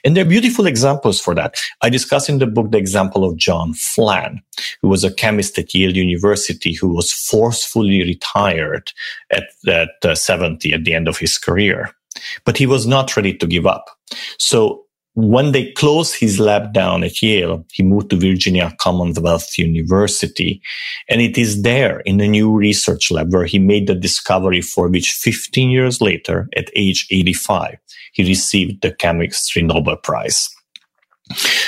[0.05, 1.57] And there are beautiful examples for that.
[1.83, 4.43] I discuss in the book the example of John Fenn,
[4.83, 8.93] who was a chemist at Yale University who was forcefully retired
[9.31, 11.91] at, at uh, 70 at the end of his career.
[12.45, 13.91] But he was not ready to give up.
[14.39, 14.86] So
[15.17, 20.61] when they closed his lab down at Yale, he moved to Virginia Commonwealth University.
[21.09, 24.89] And it is there in the new research lab where he made the discovery for
[24.89, 27.79] which 15 years later, at age 85,
[28.13, 30.51] he received the chemistry Nobel Prize.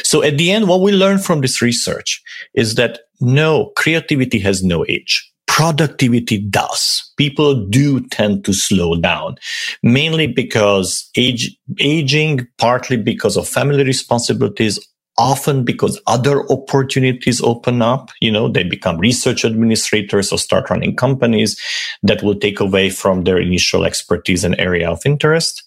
[0.05, 2.22] So at the end, what we learn from this research
[2.53, 5.26] is that no, creativity has no age
[5.59, 7.12] productivity does.
[7.16, 9.36] People do tend to slow down,
[9.82, 14.78] mainly because age, aging, partly because of family responsibilities,
[15.18, 18.11] often because other opportunities open up.
[18.20, 21.61] You know, they become research administrators or start running companies
[22.04, 25.64] that will take away from their initial expertise and area of interest.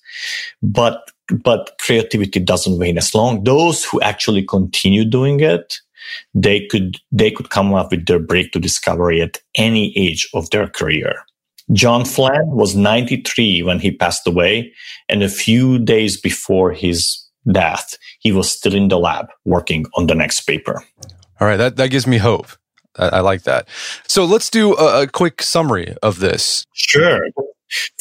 [0.63, 1.11] But,
[1.43, 3.43] but creativity doesn't wane as long.
[3.43, 5.81] Those who actually continue doing it
[6.33, 10.67] they could they could come up with their breakthrough discovery at any age of their
[10.67, 11.23] career.
[11.73, 14.73] John Fenn was 93 when he passed away,
[15.07, 17.17] and a few days before his
[17.49, 20.83] death, he was still in the lab working on the next paper.
[21.39, 22.47] All right, that, that gives me hope.
[22.97, 23.67] I, I like that.
[24.07, 26.65] So let's do a, a quick summary of this.
[26.73, 27.25] Sure.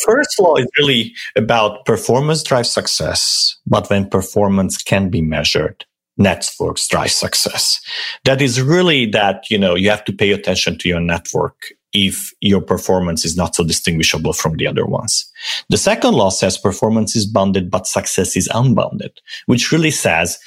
[0.04, 5.84] First law is really about performance drives success, but when performance can be measured,
[6.20, 7.80] networks drive success.
[8.24, 11.56] That is really that, you know, you have to pay attention to your network
[11.92, 15.28] if your performance is not so distinguishable from the other ones.
[15.70, 20.38] The second law says performance is bounded, but success is unbounded, which really says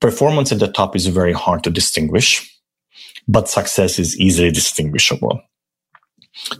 [0.00, 2.48] performance at the top is very hard to distinguish,
[3.28, 5.42] but success is easily distinguishable.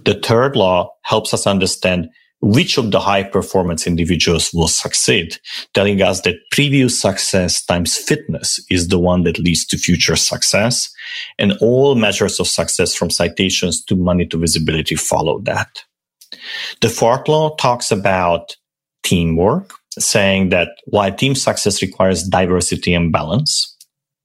[0.05, 2.11] The third law helps us understand
[2.41, 5.39] which of the high performance individuals will succeed,
[5.75, 10.91] telling us that previous success times fitness is the one that leads to future success.
[11.39, 15.85] And all measures of success from citations to money to visibility follow that.
[16.81, 18.57] The fourth law talks about
[19.03, 23.77] teamwork, saying that while team success requires diversity and balance,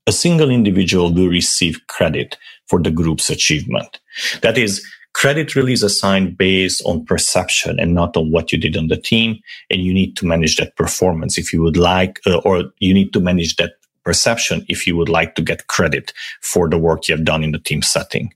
[0.08, 2.38] a single individual will receive credit
[2.68, 4.00] for the group's achievement.
[4.42, 4.86] That is,
[5.16, 8.98] credit really is assigned based on perception and not on what you did on the
[8.98, 9.40] team.
[9.70, 13.14] And you need to manage that performance if you would like, uh, or you need
[13.14, 16.12] to manage that perception if you would like to get credit
[16.42, 18.34] for the work you have done in the team setting.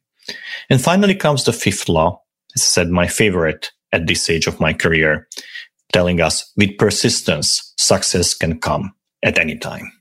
[0.69, 2.21] And finally comes the fifth law.
[2.55, 5.27] As I said, my favorite at this stage of my career,
[5.91, 9.91] telling us with persistence, success can come at any time.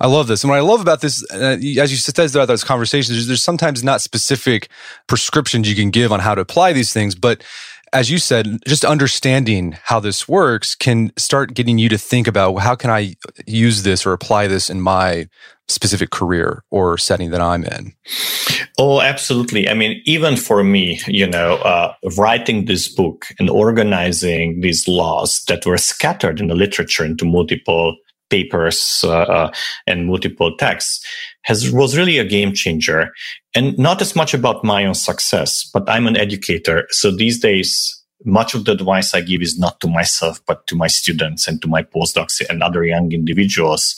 [0.00, 0.42] I love this.
[0.42, 3.42] And what I love about this, uh, as you said throughout those conversations, there's, there's
[3.42, 4.68] sometimes not specific
[5.06, 7.42] prescriptions you can give on how to apply these things, but
[7.92, 12.54] as you said, just understanding how this works can start getting you to think about
[12.56, 13.14] how can I
[13.46, 15.28] use this or apply this in my
[15.70, 17.92] specific career or setting that I'm in.
[18.78, 19.68] Oh, absolutely.
[19.68, 25.42] I mean, even for me, you know, uh, writing this book and organizing these laws
[25.48, 27.96] that were scattered in the literature into multiple
[28.30, 29.52] papers uh, uh,
[29.86, 31.04] and multiple texts
[31.42, 33.12] has was really a game changer.
[33.54, 36.86] And not as much about my own success but i'm an educator.
[36.90, 40.76] So these days much of the advice i give is not to myself but to
[40.76, 43.96] my students and to my postdocs and other young individuals.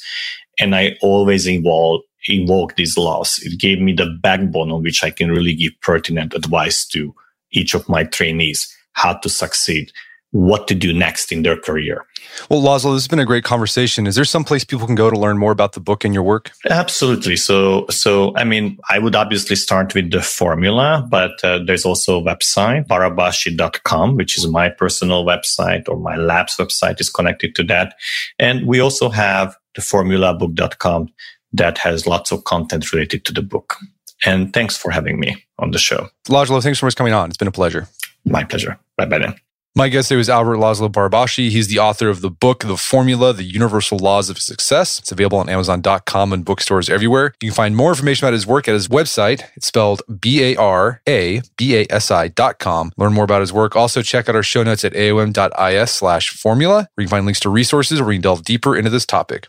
[0.59, 3.41] And i always involve invoke these laws.
[3.43, 7.15] It gave me the backbone on which i can really give pertinent advice to
[7.51, 9.93] each of my trainees how to succeed
[10.33, 12.05] what to do next in their career.
[12.49, 14.07] Well, László, this has been a great conversation.
[14.07, 16.23] Is there some place people can go to learn more about the book and your
[16.23, 16.51] work?
[16.69, 17.37] Absolutely.
[17.37, 22.19] So, so I mean, I would obviously start with the formula, but uh, there's also
[22.19, 27.65] a website, barabasi.com, which is my personal website or my lab's website is connected to
[27.65, 27.95] that.
[28.39, 31.13] And we also have the formulabook.com
[31.53, 33.77] that has lots of content related to the book.
[34.25, 36.09] And thanks for having me on the show.
[36.29, 37.29] László, thanks so much for coming on.
[37.29, 37.89] It's been a pleasure.
[38.25, 38.79] My pleasure.
[38.97, 39.35] Bye bye then.
[39.75, 41.49] My guest today was Albert László Barabási.
[41.49, 44.99] He's the author of the book, The Formula, The Universal Laws of Success.
[44.99, 47.33] It's available on Amazon.com and bookstores everywhere.
[47.41, 49.45] You can find more information about his work at his website.
[49.57, 50.99] It's spelled B-A-R-A-B-A-S-I
[52.29, 52.93] dot com.
[52.99, 53.75] Learn more about his work.
[53.75, 57.41] Also check out our show notes at aom.is slash formula, where you can find links
[57.41, 59.49] to resources where you can delve deeper into this topic.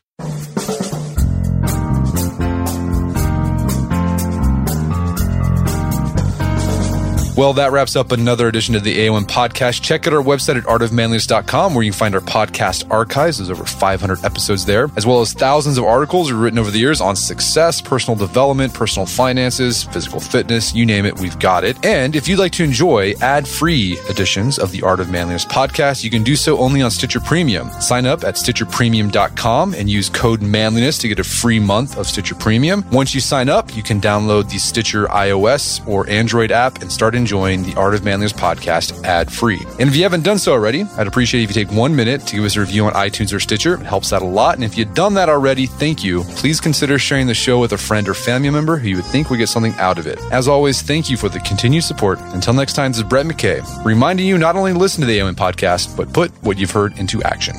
[7.35, 9.81] Well, that wraps up another edition of the AOM podcast.
[9.81, 13.39] Check out our website at artofmanliness.com where you can find our podcast archives.
[13.39, 16.77] There's over 500 episodes there, as well as thousands of articles we've written over the
[16.77, 21.83] years on success, personal development, personal finances, physical fitness, you name it, we've got it.
[21.83, 26.11] And if you'd like to enjoy ad-free editions of the Art of Manliness podcast, you
[26.11, 27.67] can do so only on Stitcher Premium.
[27.81, 32.35] Sign up at stitcherpremium.com and use code manliness to get a free month of Stitcher
[32.35, 32.85] Premium.
[32.91, 37.15] Once you sign up, you can download the Stitcher iOS or Android app and start
[37.23, 39.61] enjoying the Art of Manliness podcast ad free.
[39.79, 42.35] And if you haven't done so already, I'd appreciate if you take one minute to
[42.35, 43.75] give us a review on iTunes or Stitcher.
[43.75, 44.55] It helps out a lot.
[44.55, 46.23] And if you've done that already, thank you.
[46.35, 49.29] Please consider sharing the show with a friend or family member who you would think
[49.29, 50.19] would get something out of it.
[50.31, 52.19] As always, thank you for the continued support.
[52.33, 55.19] Until next time, this is Brett McKay, reminding you not only to listen to the
[55.19, 57.55] AOM podcast, but put what you've heard into action.